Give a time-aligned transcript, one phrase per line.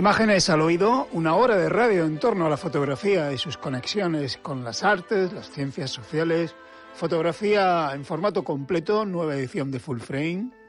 [0.00, 4.38] Imágenes al oído, una hora de radio en torno a la fotografía y sus conexiones
[4.38, 6.54] con las artes, las ciencias sociales,
[6.94, 10.59] fotografía en formato completo, nueva edición de Full Frame.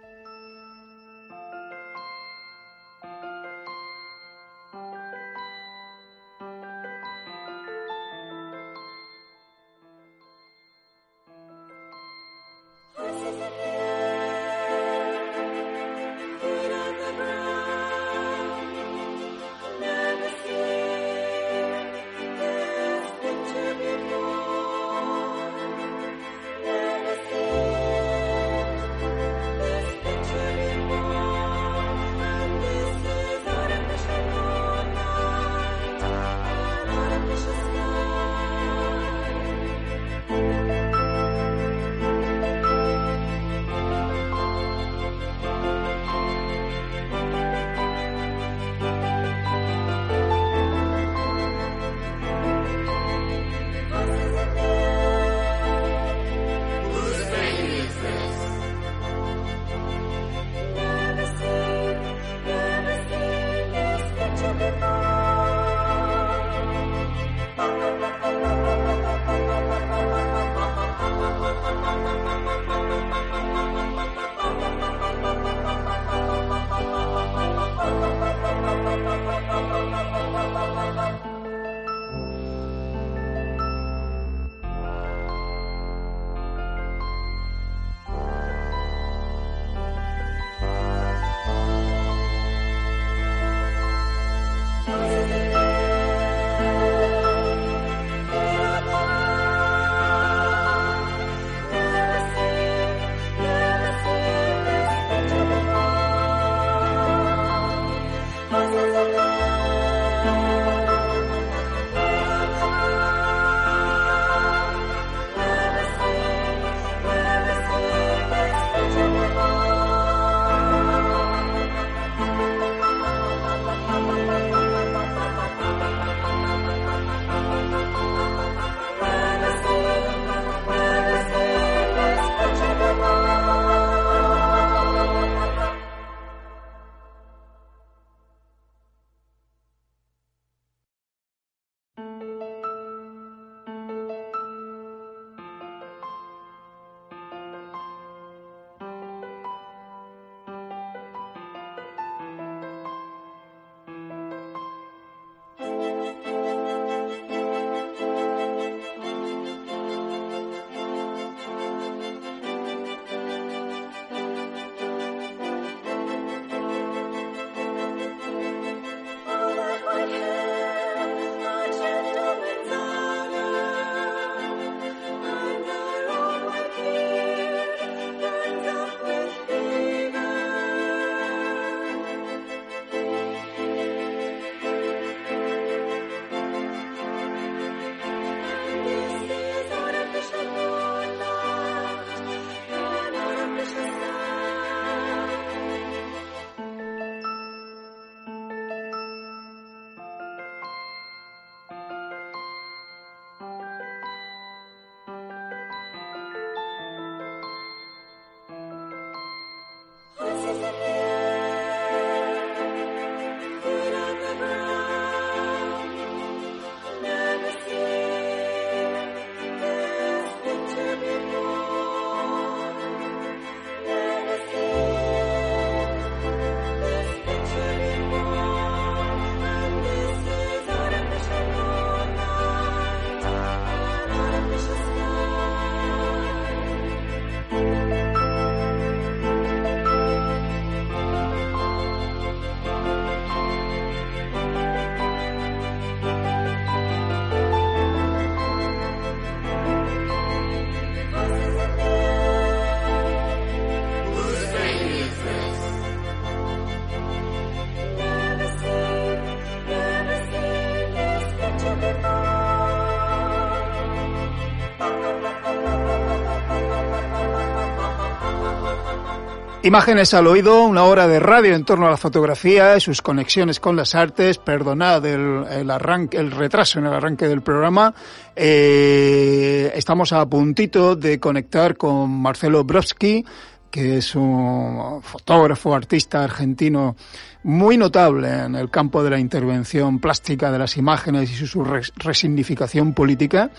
[269.63, 273.75] Imágenes al oído, una hora de radio en torno a la fotografía, sus conexiones con
[273.75, 274.39] las artes.
[274.39, 277.93] Perdonad el, el arranque, el retraso en el arranque del programa.
[278.35, 283.23] Eh, estamos a puntito de conectar con Marcelo Brodsky,
[283.71, 286.95] que es un fotógrafo, artista argentino
[287.43, 292.93] muy notable en el campo de la intervención plástica de las imágenes y su resignificación
[292.93, 293.49] política.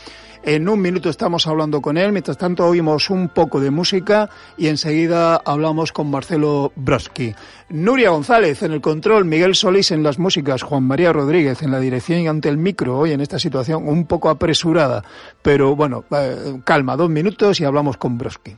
[0.44, 4.66] En un minuto estamos hablando con él, mientras tanto oímos un poco de música y
[4.66, 7.34] enseguida hablamos con Marcelo Brodsky.
[7.70, 11.78] Nuria González en el control, Miguel Solís en las músicas, Juan María Rodríguez en la
[11.78, 15.04] dirección y ante el micro, hoy en esta situación un poco apresurada,
[15.42, 18.56] pero bueno, eh, calma, dos minutos y hablamos con Brodsky.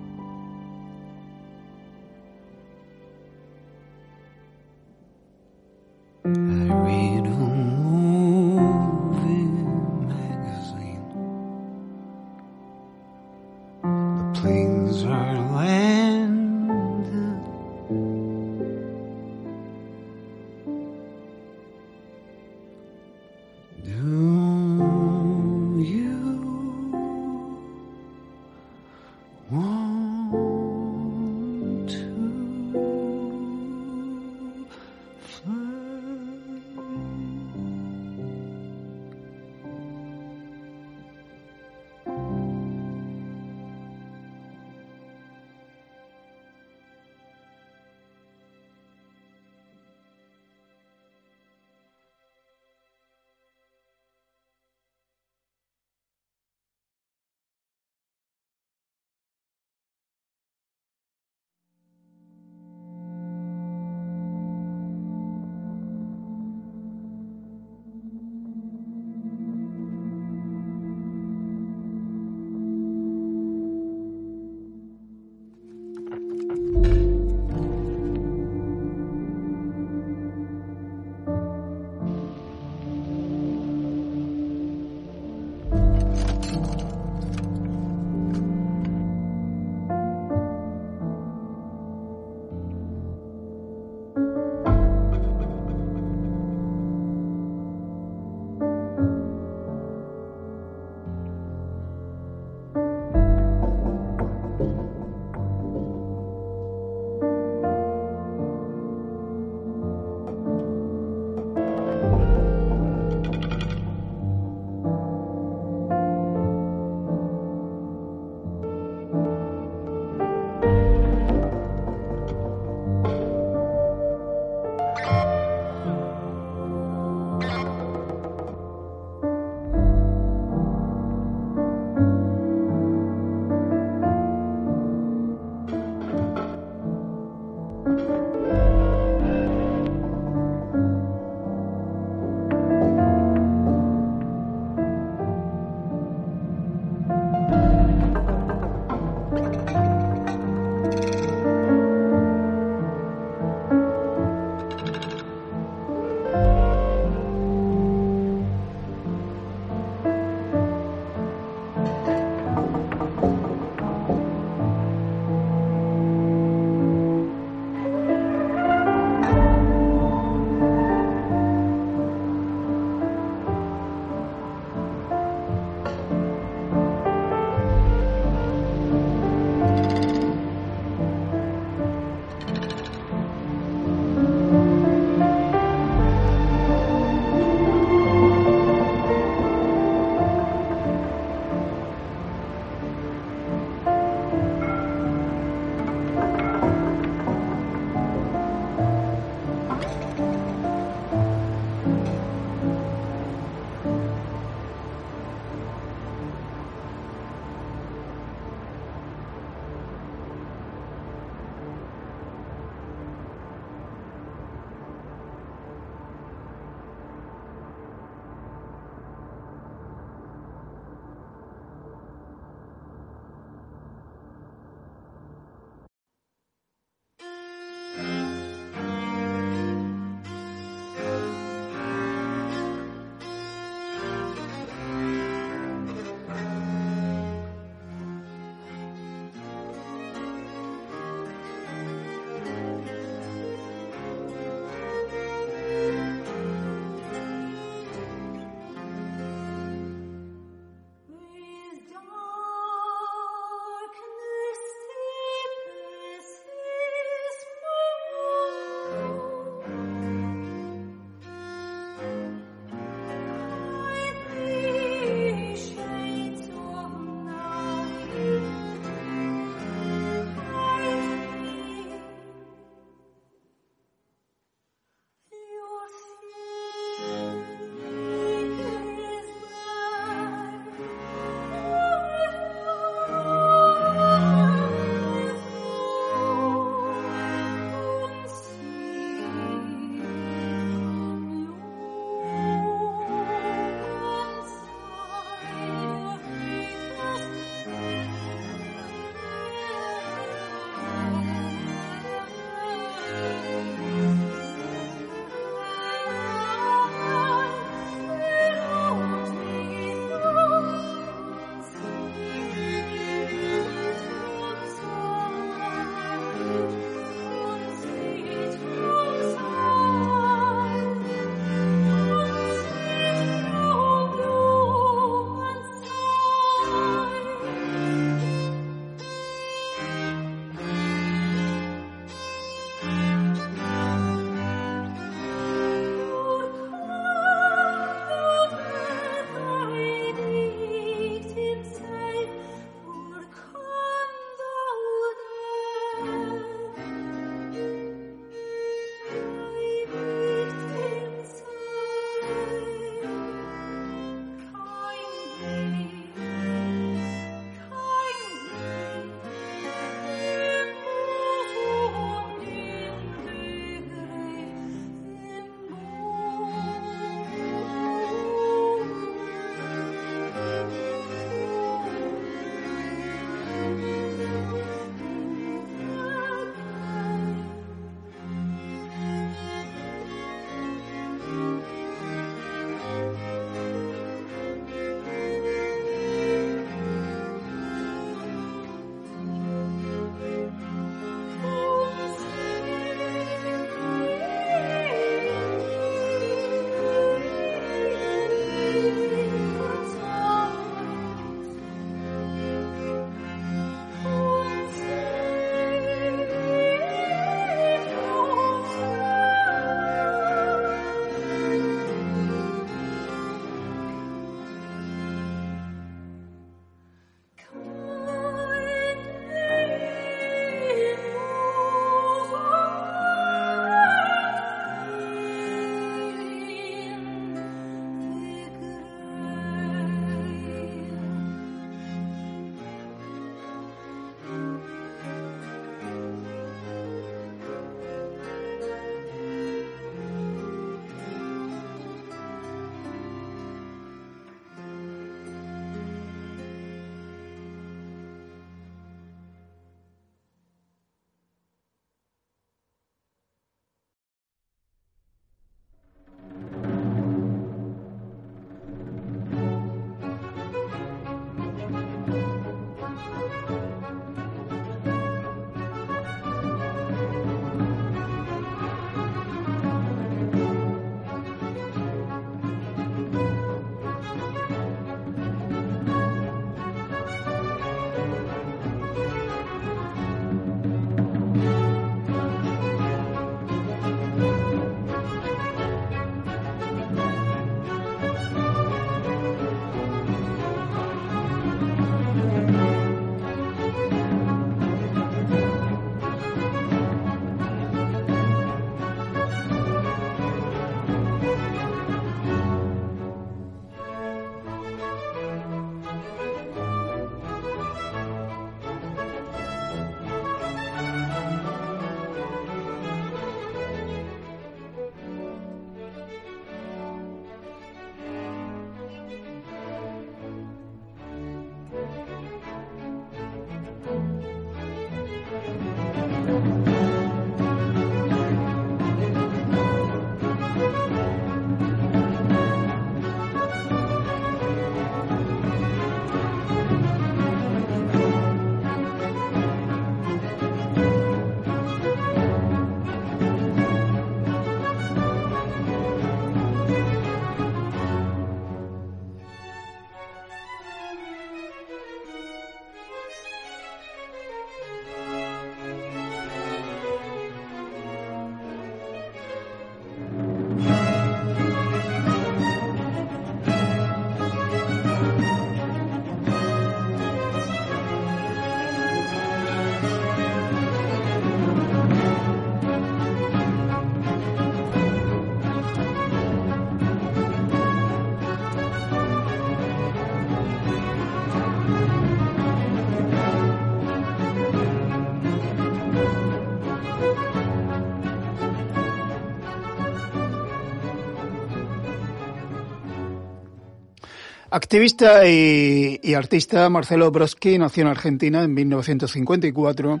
[594.58, 600.00] Activista y, artista, Marcelo Brodsky nació en Argentina en 1954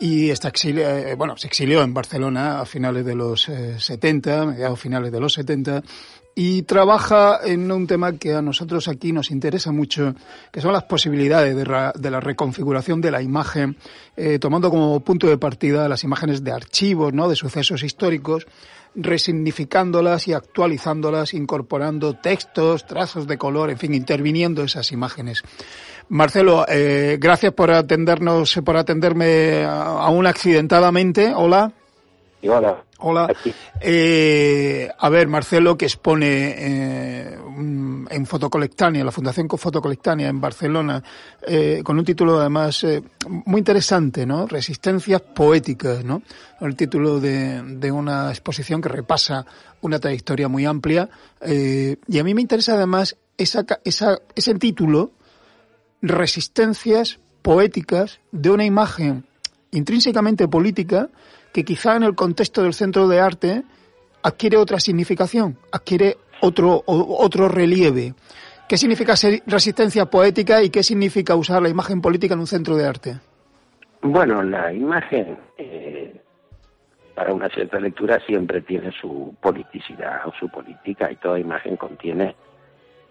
[0.00, 4.80] y está eh, bueno, se exilió en Barcelona a finales de los eh, 70, mediados
[4.80, 5.84] finales de los 70,
[6.34, 10.16] y trabaja en un tema que a nosotros aquí nos interesa mucho,
[10.50, 13.76] que son las posibilidades de, de la reconfiguración de la imagen,
[14.16, 17.28] eh, tomando como punto de partida las imágenes de archivos, ¿no?
[17.28, 18.44] de sucesos históricos,
[18.94, 25.42] resignificándolas y actualizándolas, incorporando textos, trazos de color, en fin, interviniendo esas imágenes.
[26.08, 31.32] Marcelo, eh, gracias por atendernos, por atenderme aún accidentadamente.
[31.34, 31.72] Hola.
[32.42, 32.84] Y hola.
[33.06, 33.30] Hola.
[33.82, 37.38] Eh, a ver, Marcelo, que expone eh,
[38.08, 41.02] en Fotocolectania, la Fundación Fotocolectania en Barcelona,
[41.46, 42.82] eh, con un título además
[43.28, 44.46] muy interesante, ¿no?
[44.46, 46.22] Resistencias poéticas, ¿no?
[46.62, 49.44] El título de, de una exposición que repasa
[49.82, 51.10] una trayectoria muy amplia.
[51.46, 55.12] Y a mí me interesa además esa, esa, ese título,
[56.00, 59.26] Resistencias poéticas de una imagen
[59.72, 61.10] intrínsecamente política
[61.54, 63.62] que quizá en el contexto del centro de arte
[64.24, 68.12] adquiere otra significación, adquiere otro, otro relieve.
[68.68, 72.76] ¿Qué significa ser resistencia poética y qué significa usar la imagen política en un centro
[72.76, 73.20] de arte?
[74.02, 76.20] Bueno, la imagen eh,
[77.14, 82.34] para una cierta lectura siempre tiene su politicidad o su política y toda imagen contiene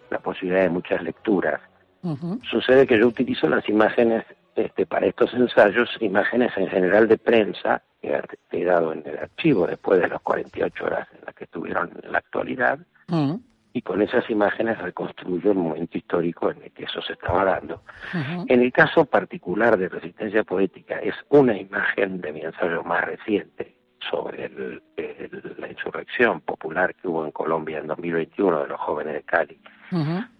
[0.09, 1.61] la posibilidad de muchas lecturas.
[2.01, 2.41] Uh -huh.
[2.51, 7.81] Sucede que yo utilizo las imágenes este, para estos ensayos, imágenes en general de prensa
[8.01, 11.91] que he quedado en el archivo después de las 48 horas en las que estuvieron
[12.03, 13.41] en la actualidad, -huh.
[13.73, 17.81] y con esas imágenes reconstruyo el momento histórico en el que eso se estaba dando.
[18.13, 18.45] Uh -huh.
[18.49, 23.73] En el caso particular de Resistencia Poética, es una imagen de mi ensayo más reciente
[24.11, 29.13] sobre el, el, la insurrección popular que hubo en Colombia en 2021 de los jóvenes
[29.13, 29.59] de Cali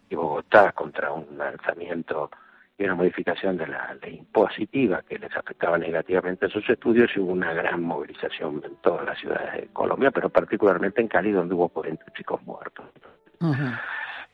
[0.10, 2.30] y Bogotá contra un lanzamiento
[2.84, 7.20] y una modificación de la ley impositiva que les afectaba negativamente a sus estudios y
[7.22, 11.56] hubo una gran movilización en todas las ciudades de Colombia, pero particularmente en Cali donde
[11.56, 12.86] hubo 40 chicos muertos.
[13.40, 13.80] Uh -huh.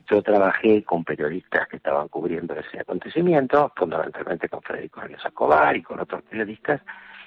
[0.09, 5.83] Yo trabajé con periodistas que estaban cubriendo ese acontecimiento, fundamentalmente con Federico Arias Escobar y
[5.83, 6.81] con otros periodistas,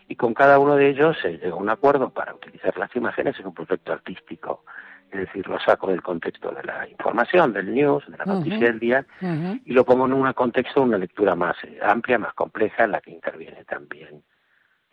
[0.09, 3.39] y con cada uno de ellos se llegó a un acuerdo para utilizar las imágenes
[3.39, 4.65] en un proyecto artístico
[5.13, 8.61] es decir, lo saco del contexto de la información, del news, de la noticia uh
[8.63, 8.65] -huh.
[8.65, 9.63] del día, uh -huh.
[9.67, 13.01] y lo pongo en un contexto, una lectura más eh, amplia, más compleja, en la
[13.03, 14.23] que interviene también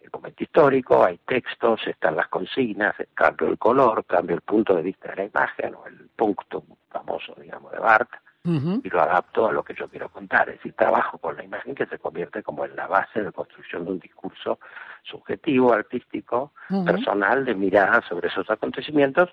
[0.01, 4.81] el momento histórico, hay textos, están las consignas, cambio el color, cambio el punto de
[4.81, 8.11] vista de la imagen, o el punto famoso, digamos, de Barth,
[8.45, 8.81] uh -huh.
[8.83, 10.49] y lo adapto a lo que yo quiero contar.
[10.49, 13.85] Es decir, trabajo con la imagen que se convierte como en la base de construcción
[13.85, 14.59] de un discurso
[15.03, 16.85] subjetivo, artístico, uh -huh.
[16.85, 19.29] personal, de mirada sobre esos acontecimientos,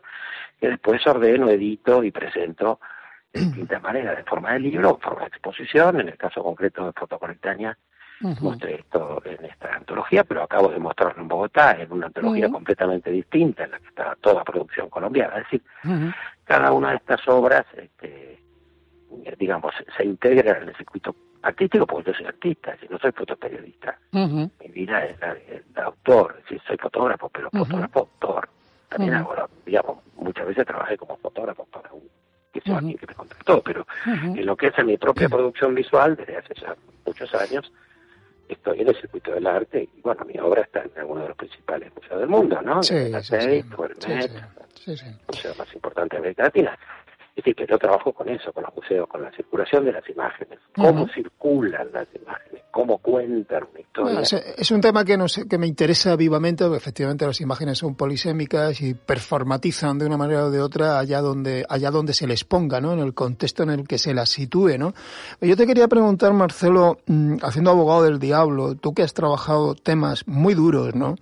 [0.61, 2.81] que después ordeno, edito y presento
[3.33, 6.87] de distintas maneras, de forma de libro, en forma de exposición, en el caso concreto
[6.87, 7.77] de Fotoconectania,
[8.23, 8.40] uh -huh.
[8.40, 12.51] mostré esto en esta antología, pero acabo de mostrarlo en Bogotá, en una antología uh
[12.51, 12.53] -huh.
[12.55, 15.37] completamente distinta, en la que está toda producción colombiana.
[15.38, 15.62] Es decir,
[16.45, 18.40] cada una de estas obras, este,
[19.38, 23.98] digamos, se integra en el circuito artístico porque yo soy artista, si no soy fotoperiodista.
[24.12, 24.50] Uh -huh.
[24.61, 28.09] Mi vida es la de, autor, si soy fotógrafo, pero fotógrafo, uh -huh.
[28.12, 28.48] autor.
[28.88, 29.33] También uh -huh.
[29.33, 32.02] hago, digamos, muchas veces trabajé como fotógrafo para un
[32.52, 35.74] que sea alguien que me contactó, pero en lo que es en mi propia producción
[35.74, 36.74] visual, desde hace ya
[37.05, 37.70] muchos años,
[38.48, 41.37] estoy en el circuito del arte y bueno, mi obra está en alguno de los
[41.37, 42.83] principales museos del mundo, ¿no?
[42.83, 43.40] Sí, sí, sí.
[43.40, 43.64] Sí,
[44.09, 44.31] Met,
[44.74, 45.07] sí, sí.
[45.07, 46.79] el museo más importante de América Latina.
[47.37, 50.09] Es decir, que yo trabajo con eso, con los museos, con la circulación de las
[50.09, 51.12] imágenes, cómo Ujú.
[51.12, 54.12] circulan las imágenes, cómo cuentan una historia.
[54.12, 57.77] Bueno, es, es un tema que, nos, que me interesa vivamente, porque efectivamente las imágenes
[57.77, 62.27] son polisémicas y performatizan de una manera o de otra allá donde, allá donde se
[62.27, 62.94] les ponga, ¿no?
[62.94, 64.94] En el contexto en el que se las sitúe, ¿no?
[65.42, 70.27] Yo te quería preguntar, Marcelo, mm, haciendo abogado del diablo, tú que has trabajado temas
[70.27, 71.16] muy duros, ¿no?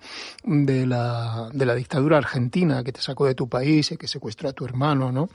[0.45, 4.47] De la, de la dictadura argentina que te sacó de tu país y que secuestró
[4.47, 5.27] a tu hermano, ¿no?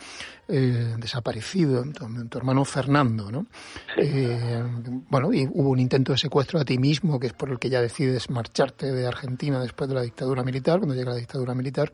[0.52, 3.46] Eh, desaparecido, tu, tu hermano Fernando, ¿no?
[3.94, 4.02] Sí.
[4.02, 4.64] Eh,
[5.08, 7.70] bueno, y hubo un intento de secuestro a ti mismo, que es por el que
[7.70, 11.92] ya decides marcharte de Argentina después de la dictadura militar, cuando llega la dictadura militar.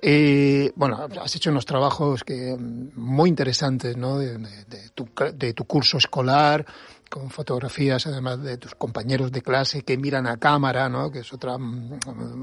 [0.00, 4.18] Eh, bueno, has hecho unos trabajos que muy interesantes, ¿no?
[4.18, 6.64] De, de, de, tu, de tu curso escolar,
[7.14, 11.12] con fotografías además de tus compañeros de clase que miran a cámara, ¿no?
[11.12, 11.56] Que es otra,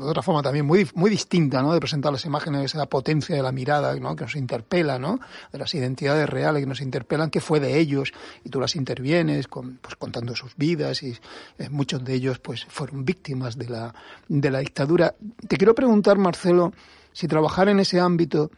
[0.02, 1.74] otra forma también muy, muy distinta, ¿no?
[1.74, 4.16] De presentar las imágenes, esa potencia de la mirada, ¿no?
[4.16, 5.20] Que nos interpela, ¿no?
[5.52, 8.14] De las identidades reales que nos interpelan, que fue de ellos,
[8.46, 11.18] y tú las intervienes, con, pues contando sus vidas, y
[11.58, 13.94] eh, muchos de ellos, pues, fueron víctimas de la,
[14.30, 15.16] de la dictadura.
[15.50, 16.72] Te quiero preguntar, Marcelo,
[17.12, 18.52] si trabajar en ese ámbito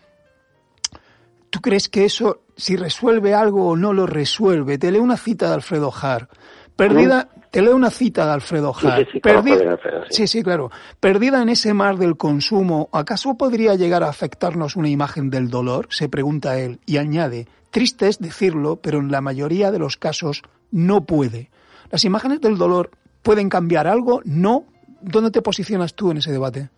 [1.54, 4.80] ¿Tú crees que eso, si resuelve algo o no lo resuelve?
[4.80, 6.28] Te leo una cita de Alfredo Har.
[6.76, 9.02] Perdida, te leo una cita de Alfredo Sí, Har.
[9.06, 10.14] sí, sí, conozco Perdi- bien a Alfredo, sí.
[10.16, 10.72] sí, sí, claro.
[11.00, 15.86] Perdida en ese mar del consumo, ¿acaso podría llegar a afectarnos una imagen del dolor?
[15.92, 20.42] Se pregunta él y añade, triste es decirlo, pero en la mayoría de los casos
[20.72, 21.52] no puede.
[21.92, 22.90] ¿Las imágenes del dolor
[23.22, 24.22] pueden cambiar algo?
[24.26, 24.66] No.
[25.02, 26.70] ¿Dónde te posicionas tú en ese debate?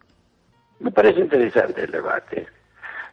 [0.82, 2.48] Me parece interesante el debate.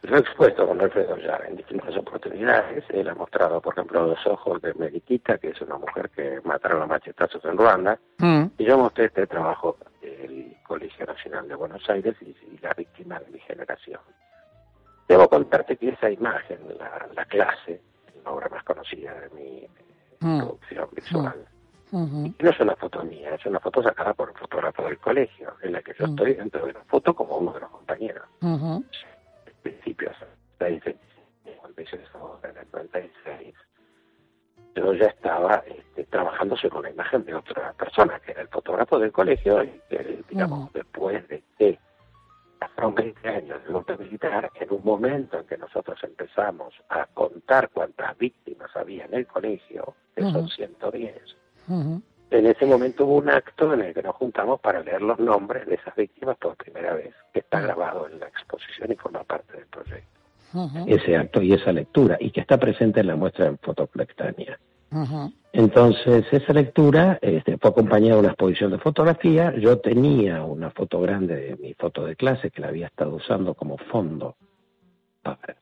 [0.03, 2.83] Lo he expuesto con Alfredo ya en distintas oportunidades.
[2.89, 6.81] Él ha mostrado, por ejemplo, los ojos de Meriquita, que es una mujer que mataron
[6.81, 7.97] a machetazos en Ruanda.
[8.19, 12.73] Mm, Y yo mostré este trabajo del Colegio Nacional de Buenos Aires y, y la
[12.73, 14.01] víctima de mi generación.
[15.07, 17.81] Debo contarte que esa imagen, la, la clase,
[18.25, 19.67] la obra más conocida de mi
[20.19, 20.39] Mm.
[20.39, 21.45] producción visual,
[21.91, 25.53] ujú, no es una foto mía, es una foto sacada por un fotógrafo del colegio,
[25.61, 26.09] en la que yo Mm.
[26.11, 28.23] estoy dentro de la foto como uno de los compañeros.
[29.63, 30.15] Principios,
[30.57, 33.55] cuando hice esa obra en el 96,
[34.75, 38.99] yo ya estaba este, trabajando sobre una imagen de otra persona, que era el fotógrafo
[38.99, 40.71] del colegio, y que, digamos, Ujú.
[40.73, 41.79] después de que
[42.59, 47.69] pasaron 20 años de golpe militar, en un momento en que nosotros empezamos a contar
[47.69, 50.49] cuántas víctimas había en el colegio, que son Ujú.
[50.49, 55.01] 110, ujú, en ese momento hubo un acto en el que nos juntamos para leer
[55.01, 58.95] los nombres de esas víctimas por primera vez, que está grabado en la exposición y
[58.95, 60.07] forma parte del proyecto.
[60.85, 64.59] Ese acto y esa lectura, y que está presente en la muestra en Fotoplectania.
[65.51, 69.53] Entonces, esa lectura este, fue acompañada de una exposición de fotografía.
[69.57, 73.55] Yo tenía una foto grande de mi foto de clase que la había estado usando
[73.55, 74.35] como fondo
[75.23, 75.55] para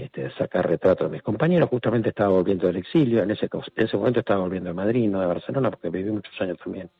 [0.00, 1.68] este, sacar retratos de mis compañeros.
[1.68, 3.22] Justamente estaba volviendo del exilio.
[3.22, 6.38] En ese, en ese momento estaba volviendo de Madrid, no de Barcelona, porque viví muchos
[6.40, 6.90] años también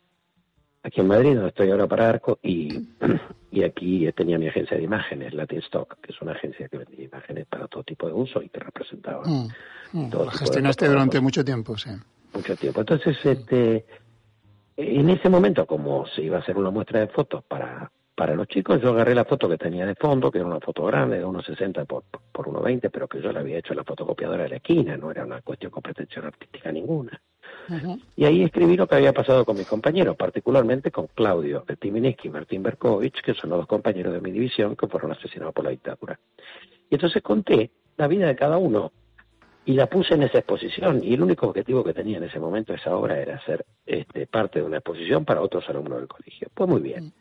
[0.82, 2.88] aquí en Madrid, donde estoy ahora para Arco, y,
[3.50, 7.04] y aquí tenía mi agencia de imágenes, Latin Stock, que es una agencia que vendía
[7.04, 9.48] imágenes para todo tipo de uso y que representaba mm,
[9.92, 10.10] mm.
[10.10, 11.90] Todo de gestionaste durante mucho tiempo, sí.
[12.32, 12.80] mucho tiempo.
[12.80, 13.84] Entonces, este,
[14.76, 18.48] en ese momento, como se iba a hacer una muestra de fotos para, para los
[18.48, 21.24] chicos, yo agarré la foto que tenía de fondo, que era una foto grande, de
[21.24, 24.56] 1,60 por, por 1,20, pero que yo la había hecho en la fotocopiadora de la
[24.56, 27.18] esquina, no era una cuestión con pretensión artística ninguna.
[28.16, 32.30] Y ahí escribí lo que había pasado con mis compañeros, particularmente con Claudio Timinski y
[32.30, 35.70] Martín Berkovich, que son los dos compañeros de mi división que fueron asesinados por la
[35.70, 36.20] dictadura.
[36.90, 38.92] Y entonces conté la vida de cada uno
[39.64, 41.02] y la puse en esa exposición.
[41.02, 44.58] Y el único objetivo que tenía en ese momento esa obra era ser este, parte
[44.58, 46.48] de una exposición para otros alumnos del colegio.
[46.52, 47.14] Pues muy bien.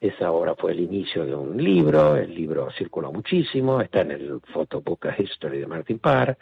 [0.00, 4.40] Esa obra fue el inicio de un libro, el libro circuló muchísimo, está en el
[4.40, 6.38] Photobook History de Martin Parr.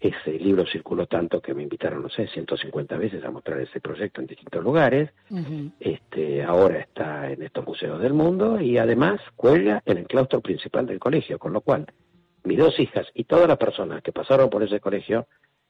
[0.00, 4.22] Ese libro circuló tanto que me invitaron, no sé, 150 veces a mostrar ese proyecto
[4.22, 5.10] en distintos lugares.
[5.80, 10.86] Este, ahora está en estos museos del mundo y además cuelga en el claustro principal
[10.86, 11.86] del colegio, con lo cual
[12.42, 15.26] mis dos hijas y todas las personas que pasaron por ese colegio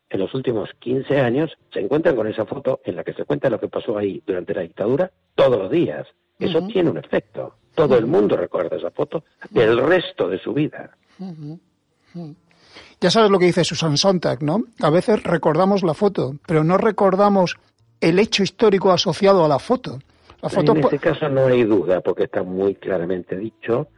[0.09, 3.51] en los últimos 15 años se encuentran con esa foto en la que se cuenta
[3.51, 6.07] lo que pasó ahí durante la dictadura todos los días.
[6.39, 7.55] Eso tiene un efecto.
[7.75, 10.91] Todo el mundo recuerda esa foto del resto de su vida.
[13.01, 14.63] Ya sabes lo que dice Susan Sontag, ¿no?
[14.81, 17.57] A veces recordamos la foto, pero no recordamos
[18.01, 19.99] el hecho histórico asociado a la foto.
[20.43, 23.89] La foto en este caso no hay duda, porque está muy claramente dicho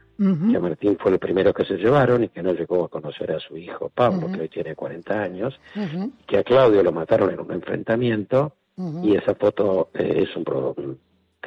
[0.51, 3.39] que Martín fue el primero que se llevaron y que no llegó a conocer a
[3.39, 5.59] su hijo Pablo, que hoy tiene 40 años,
[6.25, 8.53] que a Claudio lo mataron en un enfrentamiento
[9.03, 10.97] y esa foto eh, es un pro- un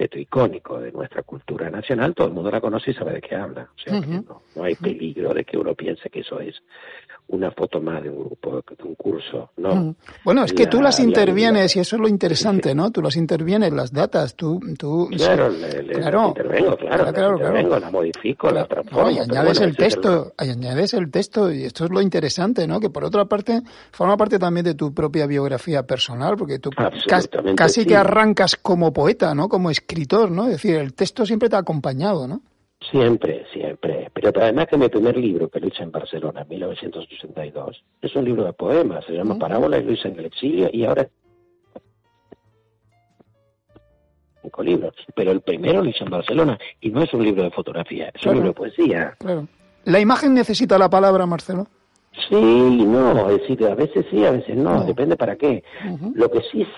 [0.01, 3.35] objeto icónico de nuestra cultura nacional, todo el mundo la conoce y sabe de qué
[3.35, 4.25] habla, o sea que Ujú.
[4.29, 6.55] no, no hay peligro de que uno piense que eso es
[7.29, 9.95] una foto más de un grupo, de un curso, no.
[10.25, 12.91] Bueno, es que tú La- las la- intervienes y eso es lo interesante, ¿no?
[12.91, 14.59] Tú las intervienes, las datas, tú...
[14.77, 16.29] tú Claro, le, le- Claro.
[16.29, 17.85] intervengo, claro, Claro, claro, intervengo, claro.
[17.85, 19.03] la modifico, la Claro, transformo.
[19.05, 22.67] no, y añades bueno, el texto, y añades el texto, y esto es lo interesante,
[22.67, 22.81] ¿no?
[22.81, 23.61] Que por otra parte,
[23.93, 27.87] forma parte también de tu propia biografía personal, porque tú Absolutamente casi sí.
[27.87, 29.49] que arrancas como poeta, ¿no?
[29.49, 29.90] Como escritor,
[30.31, 30.45] ¿no?
[30.47, 32.41] Es decir, el texto siempre te ha acompañado, ¿no?
[32.91, 34.11] Siempre, siempre.
[34.15, 38.25] Pero además que mi primer libro, que lo hice en Barcelona en 1982, es un
[38.25, 39.39] libro de poemas, se llama Mm.
[39.39, 41.07] Parábola y lo hice en el exilio y ahora
[44.43, 44.95] cinco libros.
[45.15, 48.23] Pero el primero lo hice en Barcelona y no es un libro de fotografía, es
[48.23, 48.31] Claro.
[48.31, 49.15] un libro de poesía.
[49.19, 49.47] Claro.
[49.85, 51.67] ¿La imagen necesita la palabra, Marcelo?
[52.29, 54.85] Sí, no, es decir, a veces sí, a veces no, No.
[54.85, 55.63] depende para qué.
[56.15, 56.69] Lo que sí es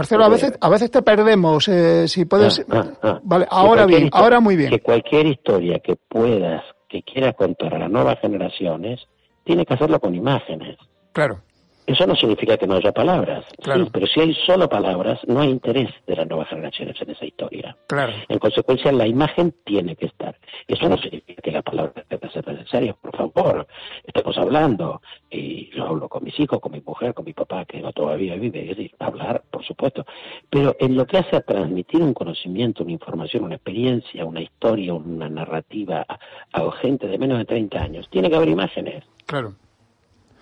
[0.00, 2.64] Marcelo, a veces, a veces te perdemos, eh, si puedes...
[2.70, 3.20] Ah, ah, ah.
[3.22, 4.70] Vale, ahora bien, ahora muy bien.
[4.70, 8.98] Que cualquier historia que puedas, que quieras contar a las nuevas generaciones,
[9.44, 10.78] tiene que hacerlo con imágenes.
[11.12, 11.42] Claro.
[11.90, 13.84] Eso no significa que no haya palabras, Claro.
[13.84, 17.24] sí, pero si hay solo palabras, no hay interés de las nuevas generaciones en esa
[17.24, 17.76] historia.
[17.88, 18.12] Claro.
[18.28, 20.38] En consecuencia, la imagen tiene que estar.
[20.68, 23.66] Eso no significa que la palabra que ser necesaria, por favor.
[24.04, 27.80] Estamos hablando, y yo hablo con mis hijos, con mi mujer, con mi papá, que
[27.80, 30.06] no todavía vive, es decir, hablar, por supuesto.
[30.48, 34.94] Pero en lo que hace a transmitir un conocimiento, una información, una experiencia, una historia,
[34.94, 36.18] una narrativa a,
[36.52, 39.04] a gente de menos de 30 años, tiene que haber imágenes.
[39.26, 39.54] Claro.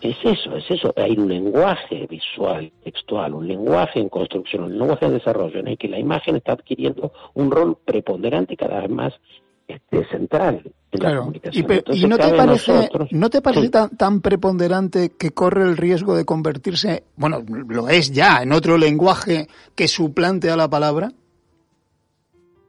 [0.01, 0.93] Es eso, es eso.
[0.97, 5.77] Hay un lenguaje visual, textual, un lenguaje en construcción, un lenguaje en desarrollo, en el
[5.79, 9.13] que la imagen está adquiriendo un rol preponderante y cada vez más
[9.67, 11.19] este, central en la Claro.
[11.21, 11.65] comunicación.
[11.65, 13.71] Y, pe- Entonces, y no te parece, nosotros- no te parece Sí.
[13.71, 18.79] tan, tan preponderante que corre el riesgo de convertirse, bueno, lo es ya, en otro
[18.79, 21.11] lenguaje que suplante a la palabra?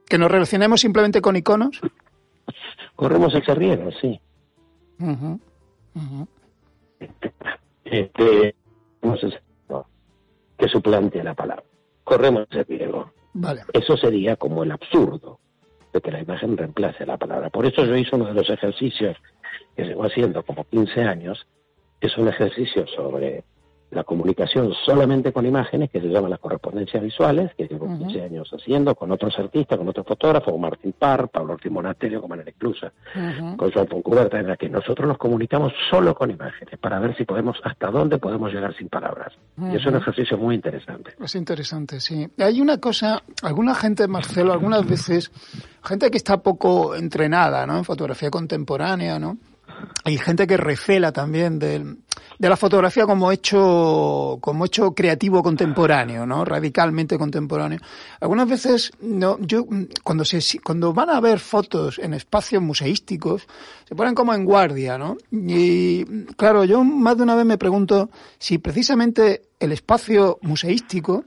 [0.08, 1.80] Que nos relacionemos simplemente con iconos.
[2.96, 4.20] Corremos ese riesgo, sí.
[9.70, 9.86] No,
[10.58, 11.64] que suplante la palabra.
[12.04, 13.12] Corremos ese riesgo.
[13.34, 13.62] Vale.
[13.74, 15.40] Eso sería como el absurdo
[15.94, 17.50] de que la imagen reemplace la palabra.
[17.50, 19.18] Por eso yo hice uno de los ejercicios
[19.76, 21.48] que llevo haciendo como 15 años,
[22.02, 23.44] es un ejercicio sobre
[23.92, 28.50] la comunicación solamente con imágenes, que se llama las correspondencias visuales, que llevo 15 años
[28.54, 32.50] haciendo con otros artistas, con otros fotógrafos, con Martín Parr, Pablo Ortiz Monasterio, con Manera
[32.50, 32.92] Inclusa,
[33.58, 37.26] con Joan Foncuberta, en la que nosotros nos comunicamos solo con imágenes, para ver si
[37.26, 39.34] podemos, hasta dónde podemos llegar sin palabras.
[39.58, 41.14] Y es un ejercicio muy interesante.
[41.20, 42.28] Es interesante, sí.
[42.38, 45.32] Hay una cosa, alguna gente, Marcelo, algunas veces,
[45.84, 47.78] gente que está poco entrenada, ¿no?
[47.78, 49.38] En fotografía contemporánea, ¿no?
[50.04, 51.98] Hay gente que recela también del-
[52.38, 56.46] de la fotografía como hecho, como hecho creativo contemporáneo, ¿no?
[56.46, 57.80] Radicalmente contemporáneo.
[58.22, 59.66] Algunas veces, no, yo,
[60.04, 63.46] cuando se, cuando van a ver fotos en espacios museísticos,
[63.88, 65.18] se ponen como en guardia, ¿no?
[65.32, 66.06] Y,
[66.38, 71.26] claro, yo más de una vez me pregunto si precisamente el espacio museístico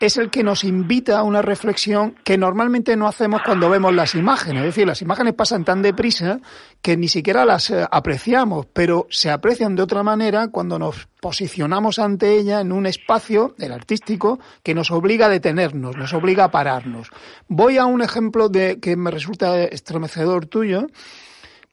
[0.00, 4.14] es el que nos invita a una reflexión que normalmente no hacemos cuando vemos las
[4.14, 4.62] imágenes.
[4.62, 6.40] Es decir, las imágenes pasan tan deprisa
[6.80, 11.98] que ni siquiera las eh, apreciamos, pero se aprecian de otra manera cuando nos posicionamos
[11.98, 16.50] ante ella en un espacio, el artístico, que nos obliga a detenernos, nos obliga a
[16.52, 17.10] pararnos.
[17.48, 20.86] Voy a un ejemplo de que me resulta estremecedor tuyo.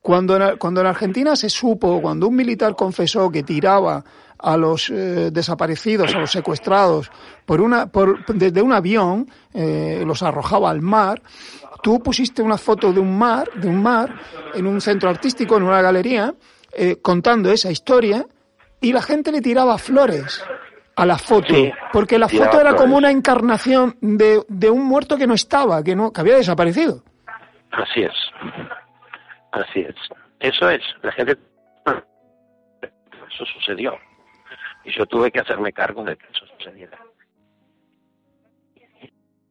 [0.01, 4.03] Cuando cuando en Argentina se supo, cuando un militar confesó que tiraba
[4.45, 7.11] a los eh, desaparecidos, a los secuestrados,
[7.45, 11.21] por una, por, desde un avión, eh, los arrojaba al mar,
[11.81, 14.15] tú pusiste una foto de un mar, de un mar,
[14.53, 16.35] en un centro artístico, en una galería,
[16.73, 18.23] eh, contando esa historia,
[18.79, 20.43] y la gente le tiraba flores
[20.95, 25.17] a la foto, Sí, porque la foto era como una encarnación de, de un muerto
[25.17, 27.03] que no estaba, que no, que había desaparecido.
[27.71, 28.13] Así es.
[29.51, 29.95] Así es.
[30.39, 30.81] Eso es.
[31.01, 31.35] La gente.
[32.81, 33.97] Eso sucedió.
[34.85, 36.99] Y yo tuve que hacerme cargo de que eso sucediera.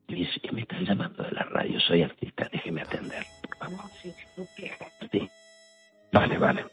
[0.06, 1.80] Dice que me están llamando de la radio.
[1.80, 2.48] Soy artista.
[2.52, 3.26] Déjeme atender.
[3.42, 3.90] por favor.
[5.10, 5.30] Sí.
[6.12, 6.66] Vale, vale.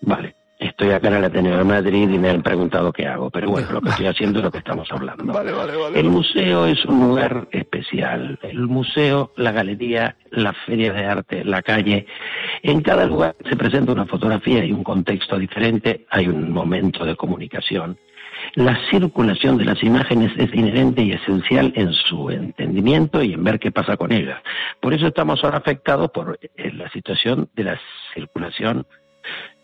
[0.00, 0.34] Vale.
[0.60, 3.30] Estoy acá en el Ateneo de Madrid y me han preguntado qué hago.
[3.30, 5.32] Pero bueno, lo que estoy haciendo es lo que estamos hablando.
[5.32, 5.98] Vale, vale, vale.
[5.98, 8.38] El museo es un lugar especial.
[8.42, 12.06] El museo, la galería, la feria de arte, la calle.
[12.62, 16.04] En cada lugar se presenta una fotografía y un contexto diferente.
[16.10, 17.98] Hay un momento de comunicación.
[18.54, 23.58] La circulación de las imágenes es inherente y esencial en su entendimiento y en ver
[23.58, 24.42] qué pasa con ellas.
[24.78, 27.80] Por eso estamos ahora afectados por eh, la situación de la
[28.12, 28.86] circulación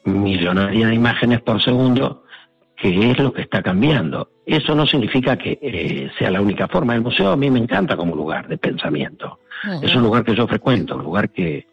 [0.06, 2.22] millonaria de imágenes por segundo
[2.76, 4.30] que es lo que está cambiando.
[4.44, 6.94] Eso no significa que eh, sea la única forma.
[6.94, 9.40] El museo a mí me encanta como lugar de pensamiento.
[9.82, 11.66] Es un lugar que yo frecuento, un lugar que,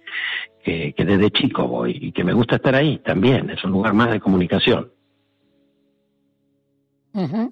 [0.63, 3.50] que, que desde chico voy y que me gusta estar ahí también.
[3.50, 4.91] Es un lugar más de comunicación.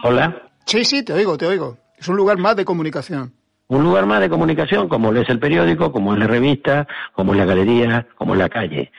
[0.03, 0.49] Hola.
[0.65, 1.77] Sí, sí, te oigo, te oigo.
[1.97, 3.33] Es un lugar más de comunicación.
[3.71, 7.37] Un lugar más de comunicación, como es el periódico, como es la revista, como es
[7.37, 8.91] la galería, como es la calle.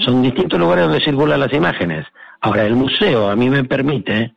[0.00, 2.04] Son distintos lugares donde circulan las imágenes.
[2.42, 4.34] Ahora, el museo a mí me permite,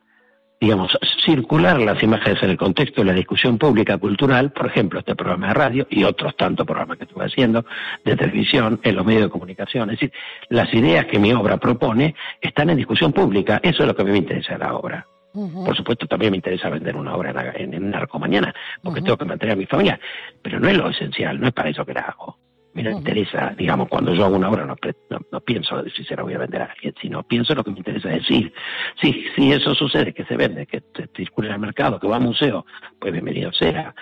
[0.58, 5.14] digamos, circular las imágenes en el contexto de la discusión pública cultural, por ejemplo, este
[5.14, 7.66] programa de radio y otros tantos programas que estuve haciendo,
[8.02, 9.90] de televisión, en los medios de comunicación.
[9.90, 10.12] Es decir,
[10.48, 13.60] las ideas que mi obra propone están en discusión pública.
[13.62, 15.06] Eso es lo que a mí me interesa de la obra.
[15.32, 19.16] Por supuesto, también me interesa vender una obra en, en, en Narco mañana, porque tengo
[19.16, 19.98] que mantener a mi familia.
[20.42, 22.36] Pero no es lo esencial, no es para eso que la hago.
[22.74, 24.76] Me interesa, digamos, cuando yo hago una obra no,
[25.10, 27.70] no, no pienso si se la voy a vender a alguien, sino pienso lo que
[27.70, 28.52] me interesa decir.
[29.00, 32.16] Sí, si eso sucede, que se vende, que se circule en el mercado, que va
[32.16, 32.64] a museo,
[32.98, 33.94] pues bienvenido sea.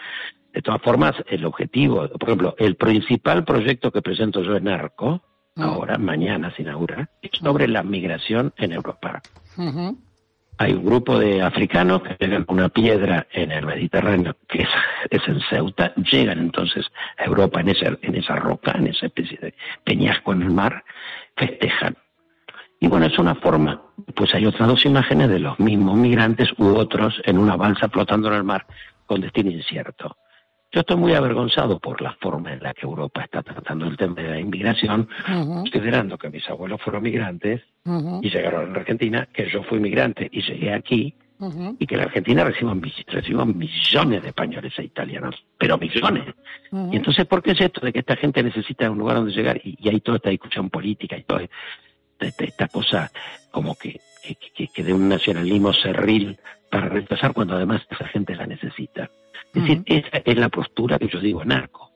[0.52, 5.22] De todas formas, el objetivo, por ejemplo, el principal proyecto que presento yo en Narco,
[5.56, 9.20] ahora, mañana se inaugura, es sobre la migración en Europa.
[10.60, 14.68] Hay un grupo de africanos que llegan a una piedra en el Mediterráneo, que es,
[15.08, 16.84] es, en Ceuta, llegan entonces
[17.16, 19.54] a Europa en, ese, en esa roca, en esa especie de
[19.84, 20.84] peñasco en el mar,
[21.34, 21.96] festejan.
[22.78, 23.80] Y bueno, es una forma,
[24.14, 28.28] pues hay otras dos imágenes de los mismos migrantes u otros en una balsa flotando
[28.28, 28.66] en el mar
[29.06, 30.14] con destino incierto.
[30.72, 34.14] Yo estoy muy avergonzado por la forma en la que Europa está tratando el tema
[34.14, 37.62] de la inmigración, considerando que mis abuelos fueron migrantes
[38.22, 41.14] y llegaron a la Argentina, que yo fui migrante y llegué aquí,
[41.78, 46.34] y que la Argentina reciba, reciba, millones de españoles e italianos, pero millones.
[46.70, 49.60] Y entonces, ¿por qué es esto de que esta gente necesita un lugar donde llegar?
[49.64, 51.42] Y, hay toda esta discusión política y toda
[52.20, 53.10] esta, cosa
[53.50, 53.98] como que,
[54.54, 56.38] que, que de un nacionalismo cerril
[56.70, 59.10] para rechazar cuando además esa gente la necesita.
[59.54, 61.92] Es decir, esa es la postura que yo digo narco,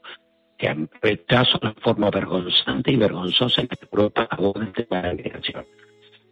[0.59, 5.14] que rechazo la forma vergonzante y vergonzosa en que Europa aborda este tema de la
[5.14, 5.64] migración.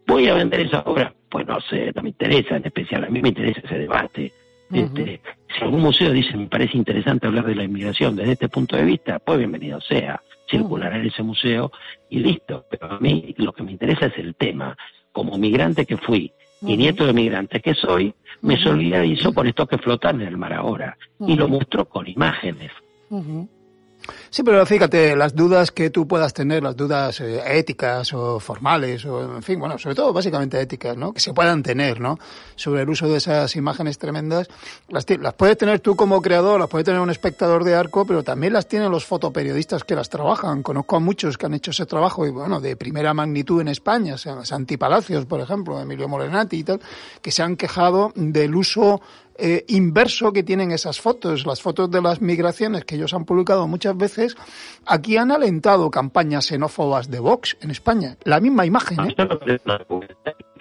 [0.05, 1.13] ¿Voy a vender esa obra?
[1.29, 4.33] Pues no sé, no me interesa en especial, a mí me interesa ese debate.
[4.71, 5.21] este,
[5.55, 8.83] si algún museo dice, me parece interesante hablar de la inmigración desde este punto de
[8.83, 11.71] vista, pues bienvenido sea, circulará en ese museo
[12.09, 12.65] y listo.
[12.69, 14.75] Pero a mí lo que me interesa es el tema.
[15.11, 16.33] Como migrante que fui
[16.65, 20.53] y nieto de migrantes que soy, me solidarizo con esto que flotan en el mar
[20.53, 20.97] ahora.
[21.19, 22.71] Y lo muestro con imágenes.
[24.33, 29.05] Sí, pero fíjate, las dudas que tú puedas tener, las dudas eh, éticas o formales,
[29.05, 31.13] o en fin, bueno, sobre todo básicamente éticas, ¿no?
[31.13, 32.17] Que se puedan tener, ¿no?
[32.55, 34.47] Sobre el uso de esas imágenes tremendas,
[34.89, 38.23] las, las puedes tener tú como creador, las puede tener un espectador de arco, pero
[38.23, 40.63] también las tienen los fotoperiodistas que las trabajan.
[40.63, 44.17] Conozco a muchos que han hecho ese trabajo, y bueno, de primera magnitud en España,
[44.17, 46.81] Santi Palacios, por ejemplo, Emilio Morenati y tal,
[47.21, 48.99] que se han quejado del uso
[49.35, 53.67] eh, inverso que tienen esas fotos, las fotos de las migraciones que ellos han publicado
[53.67, 54.22] muchas veces,
[54.85, 58.17] aquí han alentado campañas xenófobas de Vox en España.
[58.23, 59.15] La misma imagen, ¿eh?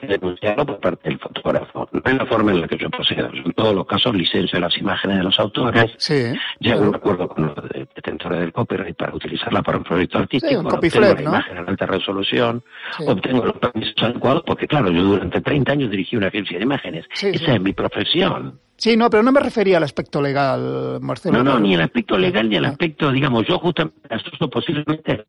[0.07, 1.89] denunciarlo por parte del fotógrafo.
[1.93, 3.29] No es la forma en la que yo procedo.
[3.33, 7.29] En todos los casos licencio las imágenes de los autores, sí, llego a un acuerdo
[7.29, 7.55] con los
[7.95, 11.69] detentores del copyright para utilizarla para un proyecto artístico, sí, un obtengo la imagen en
[11.69, 12.63] alta resolución,
[13.07, 17.07] obtengo los permisos adecuados, porque claro, yo durante 30 años dirigí una agencia de imágenes.
[17.21, 18.61] Esa es mi profesión.
[18.83, 21.39] Sí, no, pero no me refería al aspecto legal, Marcelo.
[21.39, 25.25] No, no, ni al aspecto legal ni al aspecto, digamos, yo justamente asusto posiblemente.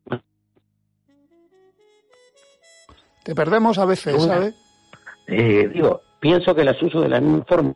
[3.22, 4.56] Te perdemos a veces, ¿sabes?
[5.28, 7.74] Eh, digo, pienso que las uso de la misma forma.